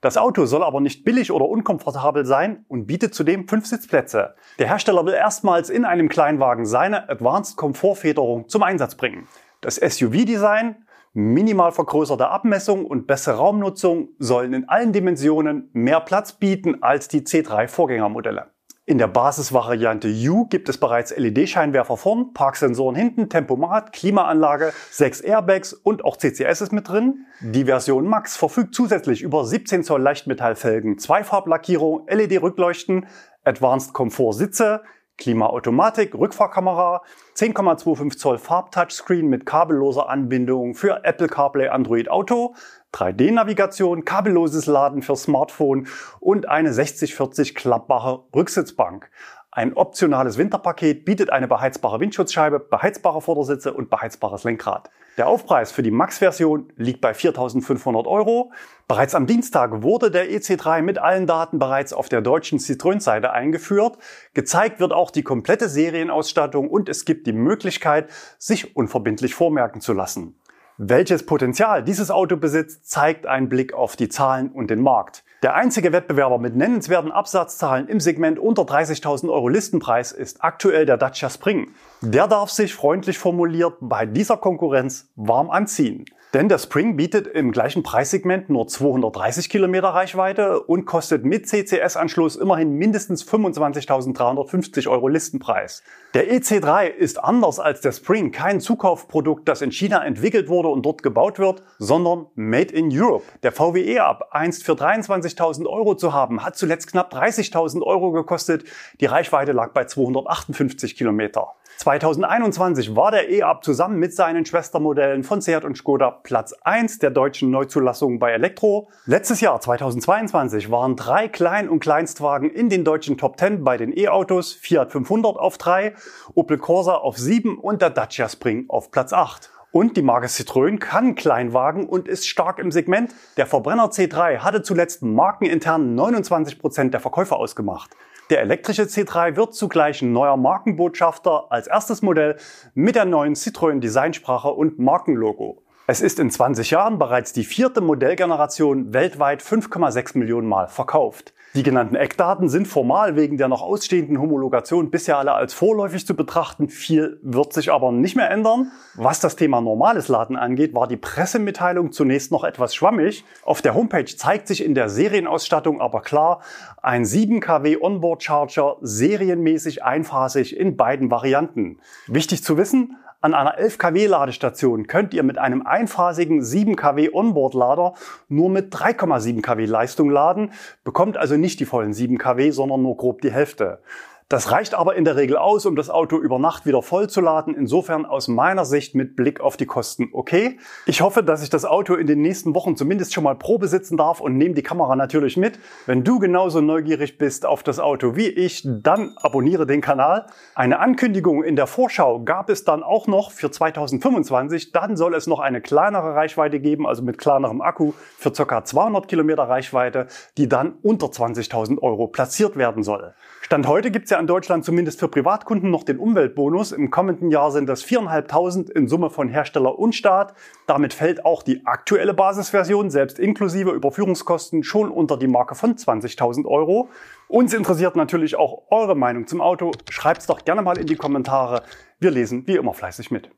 Das 0.06 0.18
Auto 0.18 0.46
soll 0.46 0.63
aber 0.63 0.81
nicht 0.81 1.04
billig 1.04 1.31
oder 1.31 1.48
unkomfortabel 1.48 2.25
sein 2.28 2.63
und 2.68 2.86
bietet 2.86 3.16
zudem 3.16 3.48
fünf 3.48 3.66
Sitzplätze. 3.66 4.36
Der 4.60 4.68
Hersteller 4.68 5.04
will 5.04 5.16
erstmals 5.16 5.72
in 5.72 5.84
einem 5.84 6.10
Kleinwagen 6.10 6.68
seine 6.68 7.10
Advanced 7.10 7.57
Komfortfederung 7.57 8.48
zum 8.48 8.62
Einsatz 8.62 8.94
bringen. 8.94 9.28
Das 9.62 9.78
SUV-Design, 9.78 10.86
minimal 11.13 11.72
vergrößerte 11.72 12.28
Abmessung 12.28 12.86
und 12.86 13.07
bessere 13.07 13.38
Raumnutzung 13.38 14.10
sollen 14.19 14.54
in 14.54 14.69
allen 14.69 14.94
Dimensionen 14.94 15.72
mehr 15.74 16.02
Platz 16.02 16.34
bieten 16.34 16.84
als 16.84 17.08
die 17.08 17.22
C3-Vorgängermodelle. 17.22 18.51
In 18.88 19.00
der 19.00 19.08
Basisvariante 19.08 20.08
U 20.30 20.46
gibt 20.46 20.70
es 20.70 20.78
bereits 20.78 21.12
LED-Scheinwerfer 21.18 21.98
vorn, 21.98 22.34
Parksensoren 22.34 22.96
hinten, 22.96 23.30
Tempomat, 23.30 23.92
Klimaanlage, 23.94 24.74
sechs 24.92 25.22
Airbags 25.22 25.74
und 25.74 26.06
auch 26.06 26.18
CCS 26.18 26.62
ist 26.62 26.72
mit 26.72 26.88
drin. 26.88 27.26
Die 27.42 27.66
Version 27.66 28.06
Max 28.06 28.38
verfügt 28.38 28.76
zusätzlich 28.76 29.24
über 29.24 29.44
17 29.44 29.84
Zoll 29.84 30.04
Leichtmetallfelgen, 30.04 31.00
Zweifarblackierung, 31.00 32.06
LED-Rückleuchten, 32.08 33.08
Advanced 33.44 33.94
Komfort 33.94 34.34
Sitze, 34.34 34.84
Klimaautomatik, 35.17 36.13
Rückfahrkamera, 36.13 37.01
10,25 37.35 38.17
Zoll 38.17 38.38
Farb-Touchscreen 38.38 39.27
mit 39.27 39.45
kabelloser 39.45 40.09
Anbindung 40.09 40.75
für 40.75 41.03
Apple 41.03 41.27
CarPlay 41.27 41.69
Android 41.69 42.09
Auto, 42.09 42.56
3D-Navigation, 42.94 44.06
kabelloses 44.06 44.65
Laden 44.65 45.01
für 45.01 45.15
Smartphone 45.15 45.88
und 46.19 46.50
eine 46.50 46.73
6040 46.73 47.56
klappbare 47.56 48.25
Rücksitzbank. 48.35 49.09
Ein 49.57 49.72
optionales 49.72 50.38
Winterpaket 50.38 51.06
bietet 51.06 51.30
eine 51.30 51.48
beheizbare 51.48 52.02
Windschutzscheibe, 52.02 52.60
beheizbare 52.60 53.22
Vordersitze 53.22 53.72
und 53.72 53.90
beheizbares 53.90 54.44
Lenkrad. 54.44 54.90
Der 55.18 55.30
Aufpreis 55.30 55.72
für 55.72 55.81
die 55.81 55.92
Max-Version 55.92 56.74
liegt 56.75 57.00
bei 57.00 57.13
4.500 57.13 58.06
Euro. 58.06 58.52
Bereits 58.90 59.16
am 59.16 59.28
Dienstag 59.28 59.82
wurde 59.82 60.12
der 60.12 60.29
EC3 60.29 60.82
mit 60.82 60.98
allen 60.98 61.25
Daten 61.25 61.58
bereits 61.58 61.94
auf 61.94 62.10
der 62.10 62.20
deutschen 62.20 62.60
Citroën-Seite 62.60 63.32
eingeführt. 63.32 63.98
Gezeigt 64.34 64.82
wird 64.82 64.91
auch 64.91 65.10
die 65.10 65.24
komplette 65.24 65.70
Serienausstattung 65.70 66.70
und 66.70 66.89
es 66.89 67.06
gibt 67.06 67.25
die 67.25 67.32
Möglichkeit, 67.32 68.10
sich 68.38 68.75
unverbindlich 68.75 69.36
vormerken 69.36 69.79
zu 69.79 69.94
lassen. 69.94 70.38
Welches 70.77 71.25
Potenzial 71.25 71.82
dieses 71.82 72.12
Auto 72.12 72.36
besitzt, 72.36 72.89
zeigt 72.89 73.25
ein 73.25 73.48
Blick 73.48 73.74
auf 73.74 73.96
die 73.96 74.10
Zahlen 74.10 74.50
und 74.50 74.70
den 74.70 74.82
Markt. 74.82 75.24
Der 75.44 75.54
einzige 75.54 75.92
Wettbewerber 75.92 76.39
mit 76.39 76.56
nennenswerten 76.56 77.12
Absatzzahlen 77.12 77.88
im 77.88 78.00
Segment 78.00 78.39
unter 78.39 78.63
30.000 78.63 79.30
Euro 79.30 79.50
Listenpreis 79.50 80.12
ist 80.12 80.44
aktuell 80.44 80.86
der 80.86 80.98
Dacia 80.98 81.30
Spring. 81.30 81.72
Der 82.01 82.27
darf 82.27 82.50
sich 82.50 82.74
freundlich 82.74 83.18
formuliert 83.18 83.75
bei 83.82 84.06
dieser 84.06 84.38
Konkurrenz 84.38 85.10
warm 85.15 85.50
anziehen. 85.50 86.06
Denn 86.36 86.50
der 86.50 86.58
Spring 86.58 86.98
bietet 86.98 87.27
im 87.27 87.54
gleichen 87.54 87.82
Preissegment 87.82 88.50
nur 88.50 88.68
230 88.68 89.48
Kilometer 89.48 89.88
Reichweite 89.88 90.60
und 90.60 90.84
kostet 90.84 91.24
mit 91.24 91.48
CCS-Anschluss 91.48 92.36
immerhin 92.36 92.74
mindestens 92.74 93.24
25.350 93.25 94.89
Euro 94.89 95.08
Listenpreis. 95.08 95.82
Der 96.13 96.30
EC3 96.30 96.88
ist 96.88 97.24
anders 97.24 97.62
als 97.62 97.80
der 97.80 97.94
Spring 97.94 98.34
kein 98.34 98.60
Zukaufprodukt, 98.60 99.48
das 99.48 99.62
in 99.62 99.72
China 99.72 100.04
entwickelt 100.04 100.50
wurde 100.50 100.68
und 100.68 100.86
dort 100.86 101.04
gebaut 101.04 101.39
wird, 101.39 101.63
sondern 101.80 102.25
Made 102.36 102.74
in 102.74 102.89
Europe. 102.92 103.24
Der 103.44 103.54
VW 103.54 103.94
E-Up, 103.94 104.27
einst 104.32 104.65
für 104.65 104.74
23.000 104.74 105.65
Euro 105.68 105.96
zu 105.96 106.12
haben, 106.12 106.44
hat 106.44 106.58
zuletzt 106.58 106.88
knapp 106.88 107.13
30.000 107.13 107.82
Euro 107.82 108.12
gekostet. 108.12 108.65
Die 109.00 109.06
Reichweite 109.06 109.54
lag 109.54 109.72
bei 109.72 109.86
258 109.86 110.98
Kilometer. 110.98 111.54
2021 111.77 112.96
war 112.96 113.12
der 113.12 113.29
E-Up 113.29 113.63
zusammen 113.63 114.00
mit 114.00 114.15
seinen 114.15 114.46
Schwestermodellen 114.46 115.24
von 115.24 115.41
Seat 115.41 115.65
und 115.65 115.77
Skoda 115.77 116.10
Platz 116.10 116.53
1 116.63 117.00
der 117.00 117.12
deutschen 117.12 117.51
Neuzulassungen 117.51 118.17
bei 118.17 118.32
Elektro. 118.32 118.89
Letztes 119.05 119.41
Jahr, 119.41 119.60
2022, 119.60 120.72
waren 120.72 120.96
drei 120.96 121.27
Klein- 121.27 121.67
und 121.67 121.82
Kleinstwagen 121.82 122.50
in 122.50 122.70
den 122.70 122.86
deutschen 122.86 123.17
Top 123.17 123.38
10 123.38 123.63
bei 123.63 123.75
den 123.75 123.96
E-Autos, 123.96 124.53
Fiat 124.53 124.91
500 124.91 125.38
auf 125.38 125.58
3, 125.58 125.94
Opel 126.34 126.58
Corsa 126.58 126.96
auf 126.96 127.17
7 127.17 127.58
und 127.58 127.82
der 127.82 127.89
Dacia 127.89 128.29
Spring 128.29 128.65
auf 128.70 128.89
Platz 128.89 129.12
8. 129.12 129.51
Und 129.72 129.98
die 129.98 130.01
Marke 130.01 130.27
Citroën 130.27 130.79
kann 130.79 131.15
Kleinwagen 131.15 131.86
und 131.86 132.08
ist 132.08 132.25
stark 132.29 132.60
im 132.60 132.72
Segment. 132.72 133.13
Der 133.36 133.46
Verbrenner 133.46 133.88
C3 133.88 134.38
hatte 134.38 134.62
zuletzt 134.62 135.01
markenintern 135.01 135.96
29 135.96 136.60
Prozent 136.60 136.94
der 136.94 137.01
Verkäufe 137.01 137.36
ausgemacht. 137.36 137.91
Der 138.32 138.41
elektrische 138.41 138.84
C3 138.84 139.36
wird 139.36 139.53
zugleich 139.53 140.01
ein 140.01 140.12
neuer 140.12 140.36
Markenbotschafter 140.36 141.51
als 141.51 141.67
erstes 141.67 142.01
Modell 142.01 142.38
mit 142.74 142.96
der 142.96 143.05
neuen 143.05 143.36
Citroën 143.36 143.79
Designsprache 143.79 144.50
und 144.50 144.79
Markenlogo. 144.79 145.62
Es 145.86 146.01
ist 146.01 146.20
in 146.20 146.32
20 146.32 146.72
Jahren 146.72 146.98
bereits 146.98 147.34
die 147.34 147.44
vierte 147.44 147.82
Modellgeneration 147.82 148.94
weltweit 148.94 149.44
5,6 149.44 150.17
Millionen 150.17 150.48
Mal 150.48 150.67
verkauft. 150.67 151.35
Die 151.55 151.63
genannten 151.63 151.95
Eckdaten 151.95 152.50
sind 152.50 152.67
formal 152.67 153.15
wegen 153.15 153.38
der 153.38 153.47
noch 153.47 153.62
ausstehenden 153.62 154.19
Homologation 154.19 154.91
bisher 154.91 155.17
alle 155.17 155.31
als 155.31 155.53
vorläufig 155.53 156.05
zu 156.05 156.13
betrachten. 156.13 156.67
Viel 156.67 157.17
wird 157.24 157.53
sich 157.53 157.71
aber 157.71 157.93
nicht 157.93 158.17
mehr 158.17 158.29
ändern. 158.29 158.74
Was 158.95 159.21
das 159.21 159.38
Thema 159.38 159.62
normales 159.62 160.09
Laden 160.09 160.35
angeht, 160.35 160.74
war 160.74 160.89
die 160.89 160.97
Pressemitteilung 160.97 161.93
zunächst 161.93 162.29
noch 162.33 162.43
etwas 162.43 162.75
schwammig. 162.75 163.24
Auf 163.43 163.62
der 163.62 163.74
Homepage 163.74 164.03
zeigt 164.03 164.50
sich 164.50 164.65
in 164.65 164.75
der 164.75 164.89
Serienausstattung 164.89 165.79
aber 165.79 166.01
klar 166.01 166.41
ein 166.81 167.05
7 167.05 167.39
kW 167.39 167.77
Onboard 167.79 168.21
Charger 168.21 168.75
serienmäßig 168.81 169.81
einphasig 169.81 170.57
in 170.57 170.75
beiden 170.75 171.09
Varianten. 171.09 171.79
Wichtig 172.07 172.43
zu 172.43 172.57
wissen, 172.57 172.97
an 173.25 173.34
einer 173.34 173.58
11 173.58 173.79
kW 173.79 174.05
Ladestation 174.05 174.86
könnt 174.86 175.12
ihr 175.15 175.24
mit 175.24 175.39
einem 175.39 175.65
einphasigen 175.65 176.44
7 176.44 176.75
kW 176.75 177.10
Onboard-Lader 177.12 177.96
nur 178.29 178.51
mit 178.51 178.72
3,7 178.72 179.41
kW 179.41 179.65
Leistung 179.65 180.12
laden, 180.12 180.51
bekommt 180.84 181.17
also 181.17 181.36
nicht 181.36 181.60
die 181.60 181.65
vollen 181.65 181.91
7 181.91 182.20
kW, 182.20 182.51
sondern 182.51 182.84
nur 182.84 182.96
grob 182.98 183.22
die 183.22 183.32
Hälfte. 183.32 183.79
Das 184.27 184.51
reicht 184.51 184.74
aber 184.74 184.96
in 184.96 185.05
der 185.05 185.17
Regel 185.17 185.38
aus, 185.38 185.67
um 185.67 185.75
das 185.75 185.91
Auto 185.91 186.17
über 186.17 186.39
Nacht 186.39 186.65
wieder 186.65 186.82
vollzuladen. 186.82 187.53
Insofern 187.53 188.08
aus 188.08 188.27
meiner 188.27 188.65
Sicht 188.65 188.96
mit 188.96 189.15
Blick 189.15 189.39
auf 189.39 189.55
die 189.55 189.67
Kosten 189.67 190.10
okay. 190.13 190.58
Ich 190.88 191.01
hoffe, 191.01 191.22
dass 191.22 191.44
ich 191.44 191.51
das 191.51 191.63
Auto 191.63 191.94
in 191.94 192.08
den 192.08 192.22
nächsten 192.22 192.55
Wochen 192.55 192.75
zumindest 192.75 193.13
schon 193.13 193.24
mal 193.24 193.36
Probe 193.36 193.67
sitzen 193.67 193.98
darf 193.98 194.22
und 194.22 194.36
nehme 194.36 194.55
die 194.55 194.63
Kamera 194.63 194.96
natürlich 194.96 195.38
mit. 195.38 195.60
Wenn 195.86 196.03
du 196.03 196.17
genauso 196.17 196.60
neugierig 196.60 197.20
bist 197.20 197.46
auf 197.46 197.62
das 197.62 197.79
Auto 197.79 198.15
wie 198.15 198.27
ich, 198.27 198.63
dann 198.65 199.13
abonniere 199.22 199.67
den 199.67 199.82
Kanal. 199.82 200.25
Eine 200.55 200.79
Ankündigung 200.79 201.44
in 201.44 201.55
der 201.55 201.67
Vorschau 201.67 202.24
gab 202.24 202.50
es 202.50 202.63
dann 202.63 202.82
auch 202.82 203.05
noch 203.05 203.29
für 203.29 203.51
2025. 203.51 204.72
Dann 204.72 204.98
soll 204.98 205.13
es 205.13 205.27
noch 205.27 205.39
eine 205.39 205.62
kleinere 205.62 206.15
Reichweite 206.15 206.60
geben, 206.60 206.88
also 206.88 207.03
mit 207.03 207.20
kleinerem 207.20 207.62
Akku 207.62 207.94
für 208.17 208.32
ca. 208.32 208.65
200 208.65 209.08
Kilometer 209.08 209.44
Reichweite, 209.44 210.08
die 210.39 210.50
dann 210.50 210.79
unter 210.82 211.08
20.000 211.08 211.79
Euro 211.84 212.08
platziert 212.08 212.58
werden 212.58 212.82
soll. 212.82 213.13
Stand 213.41 213.67
heute 213.67 213.91
gibt 213.91 214.05
es 214.05 214.14
ja 214.15 214.19
in 214.22 214.27
Deutschland 214.27 214.63
zumindest 214.63 215.00
für 215.00 215.10
Privatkunden 215.10 215.69
noch 215.69 215.84
den 215.84 216.00
Umweltbonus. 216.00 216.72
Im 216.72 216.89
kommenden 216.89 217.31
Jahr 217.31 217.51
sind 217.51 217.67
das 217.67 217.84
4.500 217.86 218.72
in 218.72 218.88
Summe 218.88 219.10
von 219.10 219.27
Hersteller 219.27 219.77
und 219.77 219.93
Staat. 219.93 220.34
Damit 220.67 220.93
fällt 220.93 221.25
auch 221.25 221.43
die 221.43 221.65
aktuelle 221.65 222.13
Basisversion, 222.13 222.89
selbst 222.89 223.19
inklusive 223.19 223.72
Überführungskosten, 223.72 224.63
schon 224.63 224.89
unter 224.89 225.17
die 225.17 225.27
Marke 225.27 225.55
von 225.55 225.75
20.000 225.75 226.45
Euro. 226.45 226.89
Uns 227.27 227.53
interessiert 227.53 227.95
natürlich 227.95 228.38
auch 228.38 228.63
eure 228.72 228.95
Meinung 228.95 229.27
zum 229.27 229.41
Auto. 229.41 229.72
Schreibt's 229.89 230.27
doch 230.27 230.45
gerne 230.45 230.62
mal 230.62 230.77
in 230.77 230.88
die 230.88 230.95
Kommentare. 230.95 231.63
Wir 232.00 232.12
lesen 232.12 232.48
wie 232.48 232.55
immer 232.55 232.74
fleißig 232.74 233.12
mit. 233.12 233.29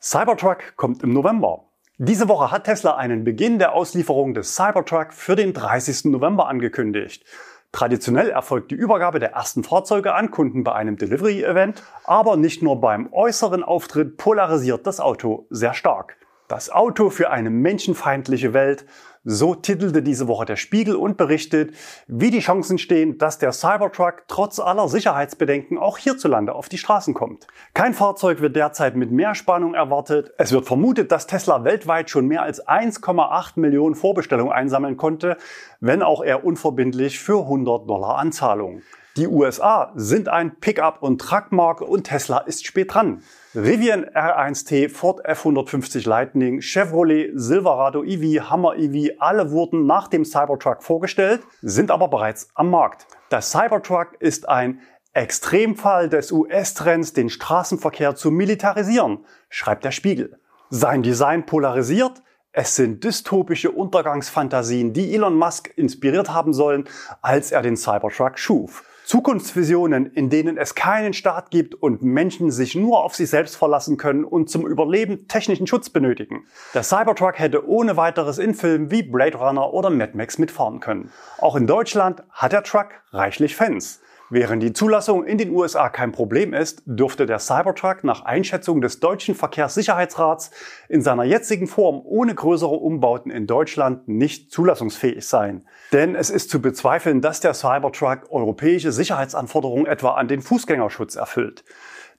Cybertruck 0.00 0.76
kommt 0.76 1.02
im 1.02 1.12
November. 1.12 1.64
Diese 1.98 2.28
Woche 2.28 2.50
hat 2.50 2.64
Tesla 2.64 2.96
einen 2.96 3.24
Beginn 3.24 3.58
der 3.58 3.74
Auslieferung 3.74 4.32
des 4.32 4.54
Cybertruck 4.54 5.12
für 5.12 5.36
den 5.36 5.52
30. 5.52 6.06
November 6.06 6.48
angekündigt. 6.48 7.24
Traditionell 7.72 8.30
erfolgt 8.30 8.72
die 8.72 8.74
Übergabe 8.74 9.20
der 9.20 9.32
ersten 9.32 9.62
Fahrzeuge 9.62 10.14
an 10.14 10.30
Kunden 10.32 10.64
bei 10.64 10.72
einem 10.72 10.96
Delivery-Event, 10.96 11.82
aber 12.04 12.36
nicht 12.36 12.62
nur 12.62 12.80
beim 12.80 13.12
äußeren 13.12 13.62
Auftritt 13.62 14.16
polarisiert 14.16 14.86
das 14.86 14.98
Auto 14.98 15.46
sehr 15.50 15.72
stark. 15.74 16.16
Das 16.50 16.68
Auto 16.68 17.10
für 17.10 17.30
eine 17.30 17.48
menschenfeindliche 17.48 18.52
Welt, 18.52 18.84
so 19.22 19.54
titelte 19.54 20.02
diese 20.02 20.26
Woche 20.26 20.46
der 20.46 20.56
Spiegel 20.56 20.96
und 20.96 21.16
berichtet, 21.16 21.76
wie 22.08 22.32
die 22.32 22.40
Chancen 22.40 22.78
stehen, 22.78 23.18
dass 23.18 23.38
der 23.38 23.52
Cybertruck 23.52 24.24
trotz 24.26 24.58
aller 24.58 24.88
Sicherheitsbedenken 24.88 25.78
auch 25.78 25.96
hierzulande 25.96 26.52
auf 26.56 26.68
die 26.68 26.78
Straßen 26.78 27.14
kommt. 27.14 27.46
Kein 27.72 27.94
Fahrzeug 27.94 28.40
wird 28.40 28.56
derzeit 28.56 28.96
mit 28.96 29.12
mehr 29.12 29.36
Spannung 29.36 29.74
erwartet. 29.74 30.32
Es 30.38 30.50
wird 30.50 30.66
vermutet, 30.66 31.12
dass 31.12 31.28
Tesla 31.28 31.62
weltweit 31.62 32.10
schon 32.10 32.26
mehr 32.26 32.42
als 32.42 32.66
1,8 32.66 33.52
Millionen 33.60 33.94
Vorbestellungen 33.94 34.52
einsammeln 34.52 34.96
konnte, 34.96 35.36
wenn 35.78 36.02
auch 36.02 36.20
er 36.20 36.44
unverbindlich 36.44 37.20
für 37.20 37.42
100 37.42 37.88
Dollar 37.88 38.18
Anzahlung. 38.18 38.82
Die 39.16 39.26
USA 39.26 39.92
sind 39.96 40.28
ein 40.28 40.60
Pickup- 40.60 41.02
und 41.02 41.20
Truckmarke 41.20 41.84
und 41.84 42.04
Tesla 42.04 42.38
ist 42.38 42.64
spät 42.64 42.94
dran. 42.94 43.22
Rivian 43.56 44.04
R1T, 44.04 44.88
Ford 44.88 45.26
F150 45.26 46.08
Lightning, 46.08 46.60
Chevrolet, 46.60 47.32
Silverado 47.34 48.04
EV, 48.04 48.48
Hammer 48.48 48.76
EV, 48.76 49.16
alle 49.18 49.50
wurden 49.50 49.84
nach 49.84 50.06
dem 50.06 50.24
Cybertruck 50.24 50.84
vorgestellt, 50.84 51.42
sind 51.60 51.90
aber 51.90 52.06
bereits 52.06 52.50
am 52.54 52.70
Markt. 52.70 53.08
Der 53.32 53.42
Cybertruck 53.42 54.14
ist 54.20 54.48
ein 54.48 54.80
Extremfall 55.12 56.08
des 56.08 56.30
US-Trends, 56.30 57.12
den 57.12 57.30
Straßenverkehr 57.30 58.14
zu 58.14 58.30
militarisieren, 58.30 59.24
schreibt 59.48 59.84
der 59.84 59.90
Spiegel. 59.90 60.38
Sein 60.68 61.02
Design 61.02 61.46
polarisiert, 61.46 62.22
es 62.52 62.76
sind 62.76 63.02
dystopische 63.02 63.72
Untergangsfantasien, 63.72 64.92
die 64.92 65.12
Elon 65.14 65.34
Musk 65.34 65.72
inspiriert 65.76 66.30
haben 66.32 66.52
sollen, 66.52 66.84
als 67.22 67.50
er 67.50 67.62
den 67.62 67.76
Cybertruck 67.76 68.38
schuf. 68.38 68.84
Zukunftsvisionen, 69.10 70.06
in 70.06 70.30
denen 70.30 70.56
es 70.56 70.76
keinen 70.76 71.14
Staat 71.14 71.50
gibt 71.50 71.74
und 71.74 72.00
Menschen 72.00 72.52
sich 72.52 72.76
nur 72.76 73.02
auf 73.02 73.16
sich 73.16 73.28
selbst 73.28 73.56
verlassen 73.56 73.96
können 73.96 74.22
und 74.22 74.48
zum 74.48 74.64
Überleben 74.64 75.26
technischen 75.26 75.66
Schutz 75.66 75.90
benötigen. 75.90 76.44
Der 76.74 76.84
Cybertruck 76.84 77.36
hätte 77.36 77.68
ohne 77.68 77.96
weiteres 77.96 78.38
in 78.38 78.54
Filmen 78.54 78.92
wie 78.92 79.02
Blade 79.02 79.36
Runner 79.36 79.72
oder 79.72 79.90
Mad 79.90 80.12
Max 80.16 80.38
mitfahren 80.38 80.78
können. 80.78 81.10
Auch 81.38 81.56
in 81.56 81.66
Deutschland 81.66 82.22
hat 82.30 82.52
der 82.52 82.62
Truck 82.62 82.86
reichlich 83.10 83.56
Fans. 83.56 84.00
Während 84.32 84.62
die 84.62 84.72
Zulassung 84.72 85.24
in 85.24 85.38
den 85.38 85.50
USA 85.50 85.88
kein 85.88 86.12
Problem 86.12 86.54
ist, 86.54 86.84
dürfte 86.86 87.26
der 87.26 87.40
Cybertruck 87.40 88.04
nach 88.04 88.24
Einschätzung 88.24 88.80
des 88.80 89.00
deutschen 89.00 89.34
Verkehrssicherheitsrats 89.34 90.52
in 90.88 91.02
seiner 91.02 91.24
jetzigen 91.24 91.66
Form 91.66 92.00
ohne 92.04 92.36
größere 92.36 92.76
Umbauten 92.76 93.32
in 93.32 93.48
Deutschland 93.48 94.06
nicht 94.06 94.52
zulassungsfähig 94.52 95.26
sein. 95.26 95.66
Denn 95.92 96.14
es 96.14 96.30
ist 96.30 96.48
zu 96.48 96.62
bezweifeln, 96.62 97.20
dass 97.20 97.40
der 97.40 97.54
Cybertruck 97.54 98.30
europäische 98.30 98.92
Sicherheitsanforderungen 98.92 99.86
etwa 99.86 100.10
an 100.10 100.28
den 100.28 100.42
Fußgängerschutz 100.42 101.16
erfüllt. 101.16 101.64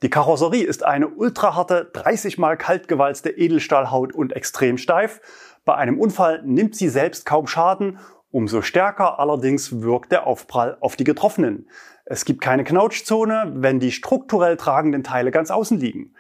Die 0.04 0.10
Karosserie 0.10 0.66
ist 0.66 0.84
eine 0.84 1.08
ultraharte, 1.08 1.92
30 1.94 2.38
mal 2.38 2.58
kaltgewalzte 2.58 3.30
Edelstahlhaut 3.30 4.14
und 4.14 4.34
extrem 4.34 4.78
steif. 4.78 5.22
Bei 5.64 5.76
einem 5.76 5.98
Unfall 5.98 6.42
nimmt 6.44 6.76
sie 6.76 6.90
selbst 6.90 7.26
kaum 7.26 7.48
Schaden 7.48 8.00
Umso 8.32 8.62
stärker 8.62 9.20
allerdings 9.20 9.82
wirkt 9.82 10.14
der 10.14 10.26
Aufprall 10.26 10.78
auf 10.80 10.96
die 10.96 11.04
Getroffenen. 11.04 11.68
Es 12.06 12.24
gibt 12.24 12.40
keine 12.40 12.64
Knautschzone, 12.64 13.52
wenn 13.56 13.80
die 13.82 13.92
strukturell 13.92 14.56
tragenden 14.56 15.04
Teile 15.04 15.32
ganz 15.32 15.52
außen 15.52 15.78
liegen. 15.78 16.14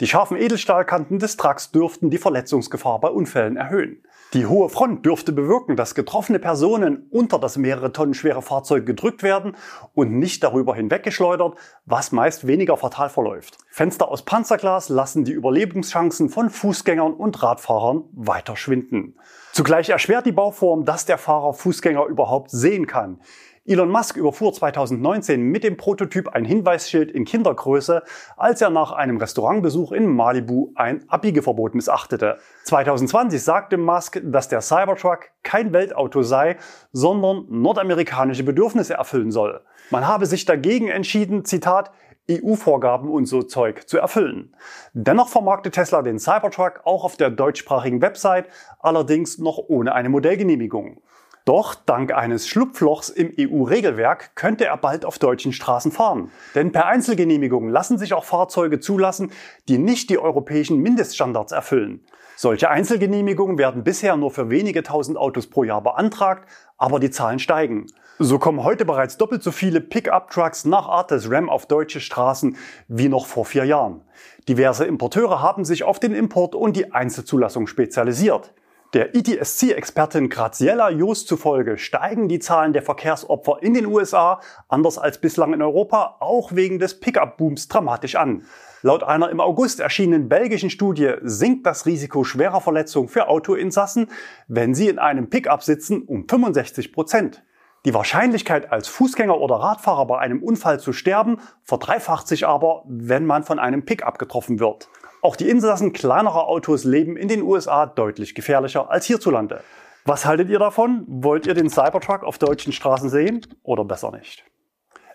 Die 0.00 0.08
scharfen 0.08 0.36
Edelstahlkanten 0.36 1.20
des 1.20 1.36
Trucks 1.36 1.70
dürften 1.70 2.10
die 2.10 2.18
Verletzungsgefahr 2.18 3.00
bei 3.00 3.08
Unfällen 3.08 3.56
erhöhen. 3.56 4.02
Die 4.34 4.46
hohe 4.46 4.70
Front 4.70 5.04
dürfte 5.04 5.30
bewirken, 5.30 5.76
dass 5.76 5.94
getroffene 5.94 6.38
Personen 6.38 7.06
unter 7.10 7.38
das 7.38 7.58
mehrere 7.58 7.92
Tonnen 7.92 8.14
schwere 8.14 8.40
Fahrzeug 8.40 8.86
gedrückt 8.86 9.22
werden 9.22 9.56
und 9.92 10.18
nicht 10.18 10.42
darüber 10.42 10.74
hinweggeschleudert, 10.74 11.54
was 11.84 12.12
meist 12.12 12.46
weniger 12.46 12.78
fatal 12.78 13.10
verläuft. 13.10 13.58
Fenster 13.68 14.08
aus 14.08 14.22
Panzerglas 14.22 14.88
lassen 14.88 15.24
die 15.24 15.32
Überlebenschancen 15.32 16.30
von 16.30 16.48
Fußgängern 16.48 17.12
und 17.12 17.42
Radfahrern 17.42 18.04
weiter 18.12 18.56
schwinden. 18.56 19.18
Zugleich 19.52 19.90
erschwert 19.90 20.24
die 20.24 20.32
Bauform, 20.32 20.86
dass 20.86 21.04
der 21.04 21.18
Fahrer 21.18 21.52
Fußgänger 21.52 22.06
überhaupt 22.06 22.50
sehen 22.50 22.86
kann. 22.86 23.20
Elon 23.64 23.90
Musk 23.90 24.16
überfuhr 24.16 24.52
2019 24.52 25.40
mit 25.40 25.62
dem 25.62 25.76
Prototyp 25.76 26.30
ein 26.30 26.44
Hinweisschild 26.44 27.12
in 27.12 27.24
Kindergröße, 27.24 28.02
als 28.36 28.60
er 28.60 28.70
nach 28.70 28.90
einem 28.90 29.18
Restaurantbesuch 29.18 29.92
in 29.92 30.08
Malibu 30.08 30.72
ein 30.74 31.04
Abbiegeverbot 31.08 31.76
missachtete. 31.76 32.38
2020 32.64 33.40
sagte 33.40 33.76
Musk, 33.76 34.20
dass 34.24 34.48
der 34.48 34.62
Cybertruck 34.62 35.30
kein 35.44 35.72
Weltauto 35.72 36.22
sei, 36.22 36.56
sondern 36.90 37.46
nordamerikanische 37.50 38.42
Bedürfnisse 38.42 38.94
erfüllen 38.94 39.30
soll. 39.30 39.60
Man 39.90 40.08
habe 40.08 40.26
sich 40.26 40.44
dagegen 40.44 40.88
entschieden, 40.88 41.44
Zitat, 41.44 41.92
EU-Vorgaben 42.28 43.08
und 43.08 43.26
so 43.26 43.44
Zeug 43.44 43.88
zu 43.88 43.96
erfüllen. 43.96 44.56
Dennoch 44.92 45.28
vermarktet 45.28 45.74
Tesla 45.74 46.02
den 46.02 46.18
Cybertruck 46.18 46.80
auch 46.82 47.04
auf 47.04 47.16
der 47.16 47.30
deutschsprachigen 47.30 48.02
Website, 48.02 48.48
allerdings 48.80 49.38
noch 49.38 49.58
ohne 49.58 49.94
eine 49.94 50.08
Modellgenehmigung. 50.08 51.00
Doch 51.44 51.74
dank 51.74 52.14
eines 52.14 52.46
Schlupflochs 52.46 53.08
im 53.08 53.32
EU-Regelwerk 53.36 54.36
könnte 54.36 54.66
er 54.66 54.76
bald 54.76 55.04
auf 55.04 55.18
deutschen 55.18 55.52
Straßen 55.52 55.90
fahren. 55.90 56.30
Denn 56.54 56.70
per 56.70 56.86
Einzelgenehmigung 56.86 57.68
lassen 57.68 57.98
sich 57.98 58.14
auch 58.14 58.24
Fahrzeuge 58.24 58.78
zulassen, 58.78 59.32
die 59.68 59.78
nicht 59.78 60.08
die 60.08 60.18
europäischen 60.18 60.78
Mindeststandards 60.78 61.50
erfüllen. 61.50 62.04
Solche 62.36 62.70
Einzelgenehmigungen 62.70 63.58
werden 63.58 63.82
bisher 63.82 64.16
nur 64.16 64.30
für 64.30 64.50
wenige 64.50 64.84
tausend 64.84 65.18
Autos 65.18 65.48
pro 65.48 65.64
Jahr 65.64 65.82
beantragt, 65.82 66.48
aber 66.78 67.00
die 67.00 67.10
Zahlen 67.10 67.40
steigen. 67.40 67.86
So 68.20 68.38
kommen 68.38 68.62
heute 68.62 68.84
bereits 68.84 69.16
doppelt 69.16 69.42
so 69.42 69.50
viele 69.50 69.80
Pickup-Trucks 69.80 70.64
nach 70.64 70.88
Art 70.88 71.10
des 71.10 71.28
Ram 71.28 71.50
auf 71.50 71.66
deutsche 71.66 72.00
Straßen 72.00 72.56
wie 72.86 73.08
noch 73.08 73.26
vor 73.26 73.44
vier 73.44 73.64
Jahren. 73.64 74.02
Diverse 74.48 74.84
Importeure 74.84 75.42
haben 75.42 75.64
sich 75.64 75.82
auf 75.82 75.98
den 75.98 76.14
Import 76.14 76.54
und 76.54 76.76
die 76.76 76.92
Einzelzulassung 76.92 77.66
spezialisiert. 77.66 78.54
Der 78.92 79.14
ETSC-Expertin 79.14 80.28
Graziella 80.28 80.90
Jost 80.90 81.26
zufolge 81.26 81.78
steigen 81.78 82.28
die 82.28 82.40
Zahlen 82.40 82.74
der 82.74 82.82
Verkehrsopfer 82.82 83.56
in 83.62 83.72
den 83.72 83.86
USA, 83.86 84.42
anders 84.68 84.98
als 84.98 85.16
bislang 85.16 85.54
in 85.54 85.62
Europa, 85.62 86.16
auch 86.20 86.52
wegen 86.52 86.78
des 86.78 87.00
Pickup-Booms 87.00 87.68
dramatisch 87.68 88.16
an. 88.16 88.44
Laut 88.82 89.02
einer 89.02 89.30
im 89.30 89.40
August 89.40 89.80
erschienenen 89.80 90.28
belgischen 90.28 90.68
Studie 90.68 91.14
sinkt 91.22 91.64
das 91.64 91.86
Risiko 91.86 92.22
schwerer 92.22 92.60
Verletzungen 92.60 93.08
für 93.08 93.28
Autoinsassen, 93.28 94.10
wenn 94.46 94.74
sie 94.74 94.88
in 94.88 94.98
einem 94.98 95.30
Pickup 95.30 95.62
sitzen, 95.62 96.02
um 96.02 96.28
65 96.28 96.92
Prozent. 96.92 97.42
Die 97.86 97.94
Wahrscheinlichkeit, 97.94 98.70
als 98.70 98.88
Fußgänger 98.88 99.40
oder 99.40 99.56
Radfahrer 99.56 100.06
bei 100.06 100.18
einem 100.18 100.42
Unfall 100.42 100.78
zu 100.78 100.92
sterben, 100.92 101.38
verdreifacht 101.62 102.28
sich 102.28 102.46
aber, 102.46 102.84
wenn 102.86 103.24
man 103.24 103.42
von 103.42 103.58
einem 103.58 103.86
Pickup 103.86 104.18
getroffen 104.18 104.60
wird. 104.60 104.90
Auch 105.24 105.36
die 105.36 105.48
Insassen 105.48 105.92
kleinerer 105.92 106.48
Autos 106.48 106.82
leben 106.82 107.16
in 107.16 107.28
den 107.28 107.42
USA 107.42 107.86
deutlich 107.86 108.34
gefährlicher 108.34 108.90
als 108.90 109.06
hierzulande. 109.06 109.62
Was 110.04 110.26
haltet 110.26 110.50
ihr 110.50 110.58
davon? 110.58 111.04
Wollt 111.06 111.46
ihr 111.46 111.54
den 111.54 111.70
Cybertruck 111.70 112.24
auf 112.24 112.38
deutschen 112.38 112.72
Straßen 112.72 113.08
sehen 113.08 113.46
oder 113.62 113.84
besser 113.84 114.10
nicht? 114.10 114.44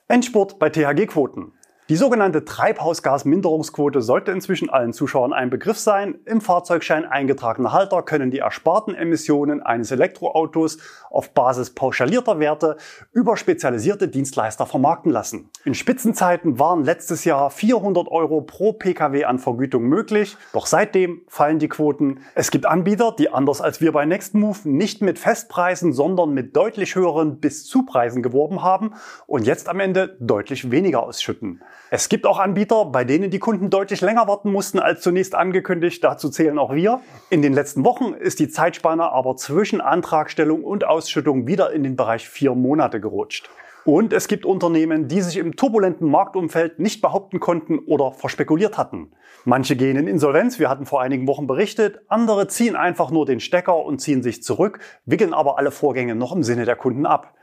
Endspurt 0.08 0.60
bei 0.60 0.70
THG-Quoten. 0.70 1.52
Die 1.90 1.96
sogenannte 1.96 2.44
Treibhausgasminderungsquote 2.44 4.02
sollte 4.02 4.34
inzwischen 4.34 4.70
allen 4.70 4.92
Zuschauern 4.92 5.32
ein 5.32 5.50
Begriff 5.50 5.80
sein. 5.80 6.16
Im 6.26 6.42
Fahrzeugschein 6.42 7.06
eingetragene 7.06 7.72
Halter 7.72 8.04
können 8.04 8.30
die 8.30 8.40
ersparten 8.40 8.94
Emissionen 8.94 9.64
eines 9.64 9.92
Elektroautos 9.92 10.80
auf 11.10 11.30
Basis 11.34 11.70
pauschalierter 11.70 12.40
Werte 12.40 12.76
über 13.14 13.38
spezialisierte 13.38 14.10
Dienstleister 14.10 14.66
vermarkten 14.66 15.14
lassen. 15.14 15.50
In 15.64 15.76
Spitzenzeiten 15.76 16.60
waren 16.60 16.84
letztes 16.84 17.24
Jahr 17.24 17.50
400 17.50 18.10
Euro 18.10 18.42
pro 18.42 18.74
Pkw 18.74 19.24
an 19.24 19.40
Vergütung 19.40 19.84
möglich, 19.84 20.36
doch 20.52 20.66
seitdem 20.66 21.22
fallen 21.30 21.60
die 21.60 21.70
Quoten. 21.70 22.20
Es 22.36 22.52
gibt 22.52 22.66
Anbieter, 22.66 23.16
die 23.18 23.30
anders 23.30 23.62
als 23.62 23.80
wir 23.80 23.94
bei 23.94 24.04
Nextmove 24.04 24.66
nicht 24.66 25.02
mit 25.02 25.20
Festpreisen, 25.20 25.94
sondern 25.94 26.34
mit 26.34 26.54
deutlich 26.54 26.96
höheren 26.96 27.40
bis 27.40 27.66
zu 27.66 27.86
Preisen 27.86 28.22
geworben 28.24 28.62
haben 28.62 28.94
und 29.26 29.46
jetzt 29.46 29.70
am 29.70 29.80
Ende 29.80 30.18
deutlich 30.20 30.70
weniger 30.70 31.04
ausschütten. 31.04 31.62
Es 31.90 32.10
gibt 32.10 32.26
auch 32.26 32.38
Anbieter, 32.38 32.86
bei 32.86 33.06
denen 33.06 33.32
die 33.32 33.40
Kunden 33.40 33.70
deutlich 33.70 34.02
länger 34.02 34.28
warten 34.28 34.52
mussten 34.52 34.80
als 34.80 35.02
zunächst 35.02 35.36
angekündigt. 35.36 36.04
Dazu 36.04 36.30
zählen 36.30 36.60
auch 36.60 36.74
wir. 36.74 37.00
In 37.30 37.42
den 37.42 37.54
letzten 37.54 37.86
Wochen 37.86 38.14
ist 38.14 38.40
die 38.40 38.50
Zeitspanne 38.50 39.12
aber 39.12 39.38
zwischen 39.38 39.80
Antragstellung 39.80 40.66
und 40.66 40.86
Ausschüttung 40.86 41.48
wieder 41.48 41.72
in 41.72 41.84
den 41.84 41.96
Bereich 41.96 42.28
vier 42.28 42.56
Monate 42.56 43.00
gerutscht. 43.00 43.50
Und 43.88 44.12
es 44.12 44.28
gibt 44.28 44.46
Unternehmen, 44.46 45.08
die 45.08 45.22
sich 45.22 45.38
im 45.38 45.56
turbulenten 45.56 46.12
Marktumfeld 46.12 46.78
nicht 46.78 47.00
behaupten 47.02 47.40
konnten 47.40 47.80
oder 47.80 48.12
verspekuliert 48.12 48.78
hatten. 48.78 49.14
Manche 49.46 49.78
gehen 49.78 49.96
in 49.96 50.10
Insolvenz, 50.10 50.60
wir 50.60 50.68
hatten 50.70 50.86
vor 50.86 51.00
einigen 51.00 51.26
Wochen 51.26 51.48
berichtet, 51.48 52.02
andere 52.10 52.50
ziehen 52.50 52.76
einfach 52.76 53.12
nur 53.12 53.26
den 53.26 53.40
Stecker 53.40 53.78
und 53.78 54.00
ziehen 54.00 54.24
sich 54.24 54.44
zurück, 54.44 54.80
wickeln 55.06 55.34
aber 55.34 55.58
alle 55.58 55.72
Vorgänge 55.72 56.16
noch 56.16 56.36
im 56.36 56.44
Sinne 56.44 56.66
der 56.66 56.76
Kunden 56.76 57.06
ab. 57.06 57.34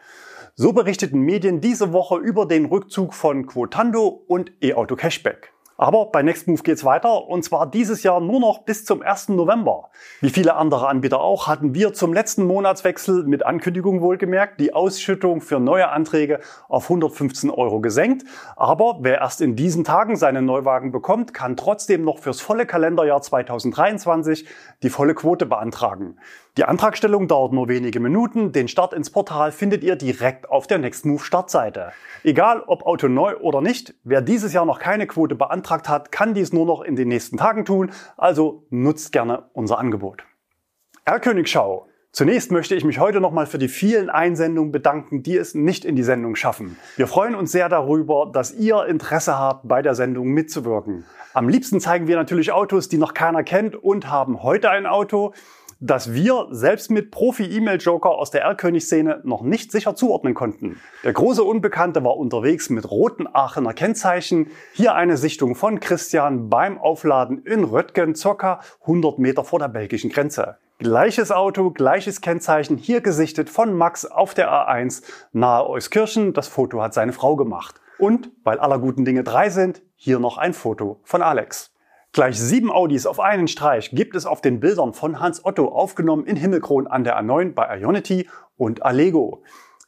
So 0.57 0.73
berichteten 0.73 1.19
Medien 1.19 1.61
diese 1.61 1.93
Woche 1.93 2.17
über 2.17 2.47
den 2.47 2.67
Rückzug 2.67 3.13
von 3.13 3.47
Quotando 3.47 4.07
und 4.07 4.53
E-Auto 4.63 4.95
Cashback. 4.95 5.53
Aber 5.77 6.13
bei 6.13 6.23
Nextmove 6.23 6.63
geht's 6.63 6.85
weiter 6.85 7.27
und 7.27 7.43
zwar 7.43 7.69
dieses 7.69 8.05
Jahr 8.05 8.21
nur 8.21 8.39
noch 8.39 8.61
bis 8.61 8.85
zum 8.85 9.03
1. 9.03 9.31
November. 9.31 9.91
Wie 10.21 10.31
viele 10.31 10.55
andere 10.55 10.87
Anbieter 10.87 11.21
auch 11.21 11.49
hatten 11.49 11.75
wir 11.75 11.93
zum 11.93 12.13
letzten 12.13 12.47
Monatswechsel 12.47 13.25
mit 13.25 13.45
Ankündigung 13.45 14.01
wohlgemerkt 14.01 14.61
die 14.61 14.73
Ausschüttung 14.73 15.41
für 15.41 15.59
neue 15.59 15.89
Anträge 15.89 16.39
auf 16.69 16.85
115 16.85 17.51
Euro 17.51 17.81
gesenkt. 17.81 18.23
Aber 18.55 18.99
wer 19.01 19.19
erst 19.19 19.41
in 19.41 19.57
diesen 19.57 19.83
Tagen 19.83 20.15
seinen 20.15 20.45
Neuwagen 20.45 20.93
bekommt, 20.93 21.35
kann 21.35 21.57
trotzdem 21.57 22.05
noch 22.05 22.19
fürs 22.19 22.41
volle 22.41 22.65
Kalenderjahr 22.65 23.23
2023 23.23 24.47
die 24.85 24.91
volle 24.91 25.17
Quote 25.17 25.47
beantragen. 25.47 26.21
Die 26.57 26.65
Antragstellung 26.65 27.27
dauert 27.27 27.53
nur 27.53 27.69
wenige 27.69 27.99
Minuten. 27.99 28.53
Den 28.53 28.69
Start 28.69 28.93
ins 28.93 29.11
Portal 29.11 29.51
findet 29.51 29.83
ihr 29.83 29.97
direkt 29.97 30.49
auf 30.49 30.69
der 30.69 30.79
Nextmove 30.79 31.25
Startseite. 31.25 31.91
Egal 32.23 32.63
ob 32.69 32.87
Auto 32.87 33.09
neu 33.09 33.37
oder 33.39 33.61
nicht, 33.61 33.95
wer 34.05 34.23
dieses 34.23 34.53
Jahr 34.53 34.65
noch 34.65 34.79
keine 34.79 35.09
Quote 35.09 35.35
beantragt 35.35 35.89
hat, 35.89 36.13
kann 36.13 36.33
dies 36.33 36.53
nur 36.53 36.65
noch 36.65 36.83
in 36.83 36.95
den 36.95 37.09
nächsten 37.09 37.39
Tagen 37.39 37.65
tun. 37.65 37.91
Also 38.17 38.67
nutzt 38.71 39.11
gerne 39.11 39.51
unser 39.53 39.79
Angebot. 39.79 40.23
R-Königschau. 41.07 41.89
Zunächst 42.13 42.53
möchte 42.53 42.77
ich 42.77 42.85
mich 42.85 43.01
heute 43.01 43.21
nochmal 43.21 43.47
für 43.47 43.59
die 43.59 43.67
vielen 43.67 44.09
Einsendungen 44.09 44.71
bedanken, 44.71 45.25
die 45.25 45.37
es 45.37 45.57
nicht 45.57 45.85
in 45.85 45.97
die 45.97 46.05
Sendung 46.05 46.37
schaffen. 46.37 46.79
Wir 46.95 47.09
freuen 47.09 47.35
uns 47.35 47.51
sehr 47.51 47.69
darüber, 47.69 48.31
dass 48.33 48.55
ihr 48.55 48.85
Interesse 48.87 49.37
habt, 49.37 49.67
bei 49.67 49.83
der 49.83 49.97
Sendung 49.97 50.29
mitzuwirken. 50.29 51.05
Am 51.33 51.49
liebsten 51.49 51.81
zeigen 51.81 52.07
wir 52.07 52.15
natürlich 52.15 52.53
Autos, 52.53 52.89
die 52.89 52.99
noch 52.99 53.13
keiner 53.13 53.43
kennt 53.43 53.75
und 53.75 54.09
haben 54.09 54.45
heute 54.45 54.71
ein 54.71 54.87
Auto, 54.87 55.35
das 55.81 56.13
wir 56.13 56.49
selbst 56.51 56.91
mit 56.91 57.11
Profi-E-Mail-Joker 57.11 58.11
aus 58.11 58.31
der 58.31 58.43
R-König-Szene 58.43 59.21
noch 59.25 59.43
nicht 59.43 59.73
sicher 59.73 59.95
zuordnen 59.95 60.35
konnten. 60.35 60.81
Der 61.05 61.13
große 61.13 61.43
Unbekannte 61.43 62.05
war 62.05 62.17
unterwegs 62.17 62.71
mit 62.71 62.91
roten 62.91 63.27
Aachener 63.33 63.75
Kennzeichen. 63.75 64.49
Hier 64.73 64.95
eine 64.95 65.17
Sichtung 65.17 65.55
von 65.55 65.81
Christian 65.81 66.49
beim 66.49 66.79
Aufladen 66.79 67.43
in 67.45 67.65
Röttgen, 67.65 68.15
circa 68.15 68.61
100 68.83 69.19
Meter 69.19 69.45
vor 69.45 69.59
der 69.59 69.69
belgischen 69.69 70.11
Grenze. 70.11 70.59
Gleiches 70.79 71.31
Auto, 71.31 71.71
gleiches 71.71 72.21
Kennzeichen, 72.21 72.77
hier 72.77 73.01
gesichtet 73.01 73.49
von 73.49 73.73
Max 73.75 74.05
auf 74.05 74.35
der 74.35 74.51
A1 74.51 75.03
nahe 75.33 75.69
Euskirchen. 75.69 76.33
Das 76.33 76.49
Foto 76.49 76.83
hat 76.83 76.95
seine 76.95 77.13
Frau 77.13 77.37
gemacht. 77.37 77.81
Und, 77.99 78.31
weil 78.43 78.59
aller 78.59 78.79
guten 78.79 79.05
Dinge 79.05 79.23
drei 79.23 79.51
sind, 79.51 79.83
hier 79.95 80.19
noch 80.19 80.37
ein 80.37 80.53
Foto 80.53 81.01
von 81.05 81.23
Alex. 81.23 81.74
Gleich 82.15 82.41
sieben 82.41 82.71
Audis 82.71 83.07
auf 83.07 83.19
einen 83.19 83.49
Streich 83.49 83.91
gibt 83.91 84.15
es 84.15 84.25
auf 84.25 84.41
den 84.41 84.61
Bildern 84.61 84.93
von 84.93 85.19
Hans 85.19 85.45
Otto 85.45 85.67
aufgenommen 85.67 86.27
in 86.27 86.37
Himmelkron 86.37 86.87
an 86.87 87.03
der 87.03 87.21
A9 87.21 87.55
bei 87.55 87.81
Ionity 87.81 88.29
und 88.57 88.85
Allego. 88.85 89.43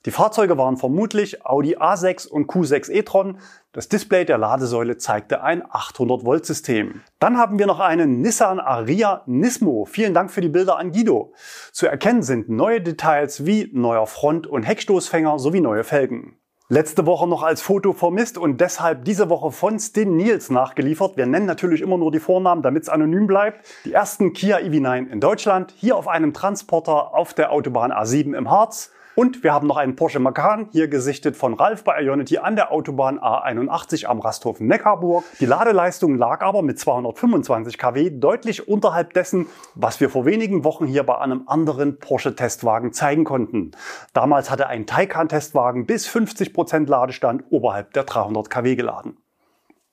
Die 0.07 0.11
Fahrzeuge 0.11 0.59
waren 0.59 0.77
vermutlich 0.77 1.47
Audi 1.47 1.77
A6 1.77 2.27
und 2.27 2.51
Q6 2.51 2.91
e-tron. 2.91 3.39
Das 3.71 3.89
Display 3.89 4.25
der 4.25 4.39
Ladesäule 4.39 4.97
zeigte 4.97 5.45
ein 5.45 5.63
800 5.71 6.25
Volt 6.25 6.45
System. 6.45 7.01
Dann 7.21 7.39
haben 7.39 7.61
wir 7.61 7.67
noch 7.67 7.79
einen 7.79 8.23
Nissan 8.23 8.59
Aria 8.59 9.23
Nismo. 9.27 9.85
Vielen 9.85 10.13
Dank 10.13 10.33
für 10.33 10.41
die 10.41 10.49
Bilder 10.49 10.79
an 10.79 10.91
Guido. 10.91 11.33
Zu 11.71 11.87
erkennen 11.87 12.25
sind 12.25 12.49
neue 12.49 12.81
Details 12.81 13.47
wie 13.47 13.71
neuer 13.73 14.09
Front- 14.09 14.49
und 14.49 14.65
Heckstoßfänger 14.65 15.39
sowie 15.39 15.61
neue 15.61 15.85
Felgen. 15.85 16.37
Letzte 16.69 17.07
Woche 17.07 17.29
noch 17.29 17.45
als 17.45 17.63
Foto 17.63 17.93
vermisst 17.93 18.37
und 18.37 18.61
deshalb 18.61 19.05
diese 19.05 19.31
Woche 19.31 19.53
von 19.53 19.79
Stin 19.79 20.17
Niels 20.17 20.51
nachgeliefert. 20.51 21.17
Wir 21.17 21.25
nennen 21.25 21.47
natürlich 21.47 21.81
immer 21.81 21.97
nur 21.97 22.11
die 22.11 22.19
Vornamen, 22.19 22.61
damit 22.61 22.83
es 22.83 22.89
anonym 22.89 23.29
bleibt. 23.29 23.65
Die 23.85 23.93
ersten 23.93 24.33
Kia 24.33 24.57
EV9 24.57 25.09
in 25.09 25.21
Deutschland, 25.21 25.73
hier 25.77 25.97
auf 25.97 26.09
einem 26.09 26.33
Transporter 26.33 27.15
auf 27.15 27.35
der 27.35 27.53
Autobahn 27.53 27.93
A7 27.93 28.37
im 28.37 28.51
Harz. 28.51 28.91
Und 29.17 29.43
wir 29.43 29.55
haben 29.55 29.67
noch 29.67 29.79
einen 29.79 29.97
Porsche 29.97 30.19
Macan, 30.19 30.69
hier 30.73 30.89
gesichtet 30.89 31.39
von 31.39 31.55
Ralf 31.55 31.85
bei 31.85 32.03
Ionity 32.03 32.37
an 32.37 32.55
der 32.55 32.71
Autobahn 32.71 33.19
A81 33.19 34.05
am 34.05 34.21
Rasthof 34.21 34.61
Neckarburg. 34.61 35.25
Die 35.41 35.47
Ladeleistung 35.47 36.19
lag 36.19 36.43
aber 36.43 36.61
mit 36.61 36.79
225 36.79 37.79
kW 37.79 38.11
deutlich 38.11 38.69
unterhalb 38.69 39.15
dessen, 39.15 39.47
was 39.75 40.01
wir 40.01 40.11
vor 40.11 40.27
wenigen 40.27 40.65
Wochen 40.65 40.85
hier 40.85 41.03
bei 41.03 41.17
einem 41.17 41.45
anderen 41.47 41.99
Porsche-Testwagen 41.99 42.93
zeigen 42.93 43.25
konnten. 43.25 43.71
Damals 44.13 44.51
hatte 44.51 44.67
ein 44.67 44.85
Taycan-Testwagen 44.85 45.87
bis 45.87 46.07
50% 46.07 46.87
Ladestand 46.87 47.45
oberhalb 47.49 47.95
der 47.95 48.05
300 48.05 48.51
kW 48.51 48.77
geladen. 48.77 49.17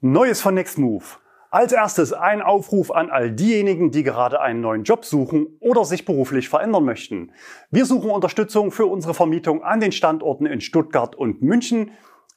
Neues 0.01 0.41
von 0.41 0.55
Nextmove. 0.55 1.22
Als 1.53 1.71
erstes 1.71 2.13
ein 2.13 2.41
Aufruf 2.41 2.89
an 2.89 3.11
all 3.11 3.29
diejenigen, 3.29 3.91
die 3.91 4.01
gerade 4.01 4.41
einen 4.41 4.61
neuen 4.61 4.85
Job 4.85 5.05
suchen 5.05 5.45
oder 5.59 5.85
sich 5.85 6.03
beruflich 6.03 6.49
verändern 6.49 6.83
möchten. 6.83 7.31
Wir 7.69 7.85
suchen 7.85 8.09
Unterstützung 8.09 8.71
für 8.71 8.87
unsere 8.87 9.13
Vermietung 9.13 9.63
an 9.63 9.79
den 9.79 9.91
Standorten 9.91 10.47
in 10.47 10.61
Stuttgart 10.61 11.15
und 11.15 11.43
München. 11.43 11.91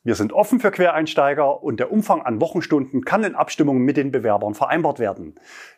Wir 0.05 0.17
sind 0.17 0.35
offen 0.35 0.61
für 0.61 0.71
Quereinsteiger 0.71 1.63
und 1.63 1.81
der 1.81 1.93
Umfang 1.93 2.21
an 2.21 2.43
Wochenstunden 2.43 3.07
kann 3.07 3.25
in 3.25 3.35
Abstimmung 3.35 3.79
mit 3.79 3.97
den 3.97 4.11
Bewerbern 4.11 4.53
vereinbart 4.53 4.99
werden. 4.99 5.37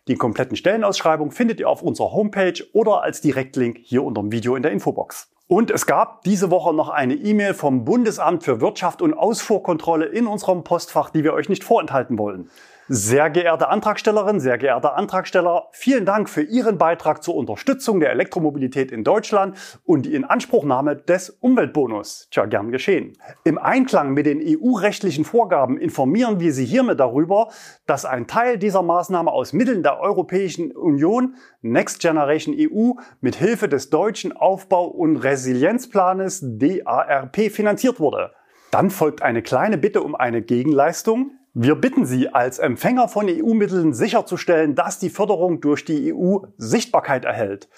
Die 0.09 0.16
kompletten 0.16 0.57
Stellenausschreibung 0.57 1.31
findet 1.31 1.61
ihr 1.61 1.68
auf 1.68 1.81
unserer 1.81 2.11
Homepage 2.11 2.61
oder 2.72 3.05
als 3.05 3.20
Direktlink 3.20 3.79
hier 3.81 4.03
unter 4.03 4.20
dem 4.20 4.33
Video 4.33 4.57
in 4.57 4.64
der 4.64 4.72
Infobox. 4.72 5.31
Und 5.46 5.70
es 5.70 5.87
gab 5.87 6.24
diese 6.24 6.51
Woche 6.51 6.74
noch 6.74 6.88
eine 6.88 7.14
E-Mail 7.14 7.55
vom 7.55 7.85
Bundesamt 7.85 8.42
für 8.42 8.61
Wirtschaft 8.61 9.01
und 9.01 9.14
Ausfuhrkontrolle 9.14 10.07
in 10.07 10.27
unserem 10.27 10.64
Postfach, 10.64 11.11
die 11.11 11.22
wir 11.22 11.35
euch 11.35 11.48
nicht 11.48 11.62
vorenthalten 11.62 12.18
wollen. 12.18 12.51
Sehr 12.90 13.29
geehrte 13.29 13.68
Antragstellerin, 13.68 14.40
sehr 14.40 14.57
geehrter 14.57 14.96
Antragsteller, 14.96 15.68
vielen 15.72 16.07
Dank 16.07 16.31
für 16.31 16.40
Ihren 16.40 16.79
Beitrag 16.79 17.22
zur 17.22 17.35
Unterstützung 17.35 18.01
der 18.01 18.12
Elektromobilität 18.12 18.90
in 18.90 19.05
Deutschland 19.05 19.59
und 19.85 20.07
die 20.07 20.14
Inanspruchnahme 20.14 20.96
des 20.96 21.29
Umweltbonus. 21.29 22.29
Tja, 22.31 22.46
gern 22.46 22.72
geschehen. 22.72 23.12
Im 23.44 23.59
Einklang 23.59 24.14
mit 24.14 24.24
den 24.24 24.40
EU-rechtlichen 24.42 25.27
Vorgaben 25.27 25.77
informieren 25.77 26.40
wir 26.40 26.55
Sie 26.55 26.64
hiermit 26.64 26.98
darüber, 26.98 27.48
dass 27.85 28.07
ein 28.07 28.27
Teil 28.27 28.57
dieser 28.57 28.83
Maßnahme 28.83 29.33
aus 29.33 29.53
Mitteln 29.53 29.83
der 29.83 30.01
Europäischen 30.01 30.72
Union 30.72 31.35
Next 31.61 32.01
Generation 32.01 32.57
EU 32.59 32.92
mit 33.20 33.37
Hilfe 33.37 33.68
des 33.68 33.90
deutschen 33.90 34.35
Aufbau- 34.35 34.87
und 34.87 35.18
Resilienzplanes 35.18 36.42
DARP 36.42 37.51
finanziert 37.51 38.01
wurde. 38.01 38.33
Dann 38.70 38.88
folgt 38.88 39.20
eine 39.20 39.42
kleine 39.42 39.77
Bitte 39.77 40.03
um 40.03 40.14
eine 40.14 40.40
Gegenleistung. 40.40 41.33
Wir 41.60 41.74
bitten 41.74 42.06
Sie, 42.06 42.32
als 42.32 42.60
Empfänger 42.60 43.08
von 43.08 43.26
EU-Mitteln 43.28 43.92
sicherzustellen, 43.92 44.76
dass 44.76 45.00
die 45.00 45.10
Förderung 45.10 45.60
durch 45.60 45.84
die 45.84 46.14
EU 46.14 46.36
Sichtbarkeit 46.56 47.24
erhält. 47.24 47.68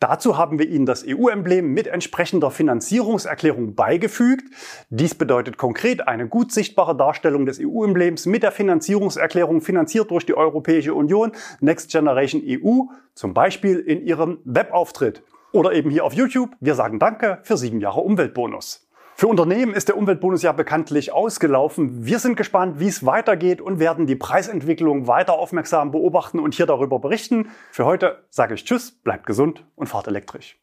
Dazu 0.00 0.36
haben 0.36 0.58
wir 0.58 0.68
Ihnen 0.68 0.86
das 0.86 1.04
EU-Emblem 1.06 1.72
mit 1.72 1.86
entsprechender 1.86 2.50
Finanzierungserklärung 2.50 3.76
beigefügt. 3.76 4.52
Dies 4.90 5.14
bedeutet 5.14 5.56
konkret 5.56 6.08
eine 6.08 6.26
gut 6.26 6.50
sichtbare 6.50 6.96
Darstellung 6.96 7.46
des 7.46 7.60
EU-Emblems 7.60 8.26
mit 8.26 8.42
der 8.42 8.50
Finanzierungserklärung 8.50 9.60
finanziert 9.60 10.10
durch 10.10 10.26
die 10.26 10.34
Europäische 10.34 10.92
Union 10.92 11.30
Next 11.60 11.92
Generation 11.92 12.42
EU, 12.44 12.92
zum 13.14 13.34
Beispiel 13.34 13.78
in 13.78 14.04
Ihrem 14.04 14.38
Webauftritt. 14.46 15.22
Oder 15.52 15.74
eben 15.74 15.90
hier 15.90 16.04
auf 16.04 16.12
YouTube. 16.12 16.50
Wir 16.58 16.74
sagen 16.74 16.98
Danke 16.98 17.38
für 17.44 17.56
sieben 17.56 17.80
Jahre 17.80 18.00
Umweltbonus. 18.00 18.87
Für 19.20 19.26
Unternehmen 19.26 19.74
ist 19.74 19.88
der 19.88 19.96
Umweltbonus 19.96 20.42
ja 20.42 20.52
bekanntlich 20.52 21.12
ausgelaufen. 21.12 22.06
Wir 22.06 22.20
sind 22.20 22.36
gespannt, 22.36 22.78
wie 22.78 22.86
es 22.86 23.04
weitergeht 23.04 23.60
und 23.60 23.80
werden 23.80 24.06
die 24.06 24.14
Preisentwicklung 24.14 25.08
weiter 25.08 25.32
aufmerksam 25.32 25.90
beobachten 25.90 26.38
und 26.38 26.54
hier 26.54 26.66
darüber 26.66 27.00
berichten. 27.00 27.50
Für 27.72 27.84
heute 27.84 28.22
sage 28.30 28.54
ich 28.54 28.64
Tschüss, 28.64 28.92
bleibt 28.92 29.26
gesund 29.26 29.64
und 29.74 29.88
fahrt 29.88 30.06
elektrisch. 30.06 30.56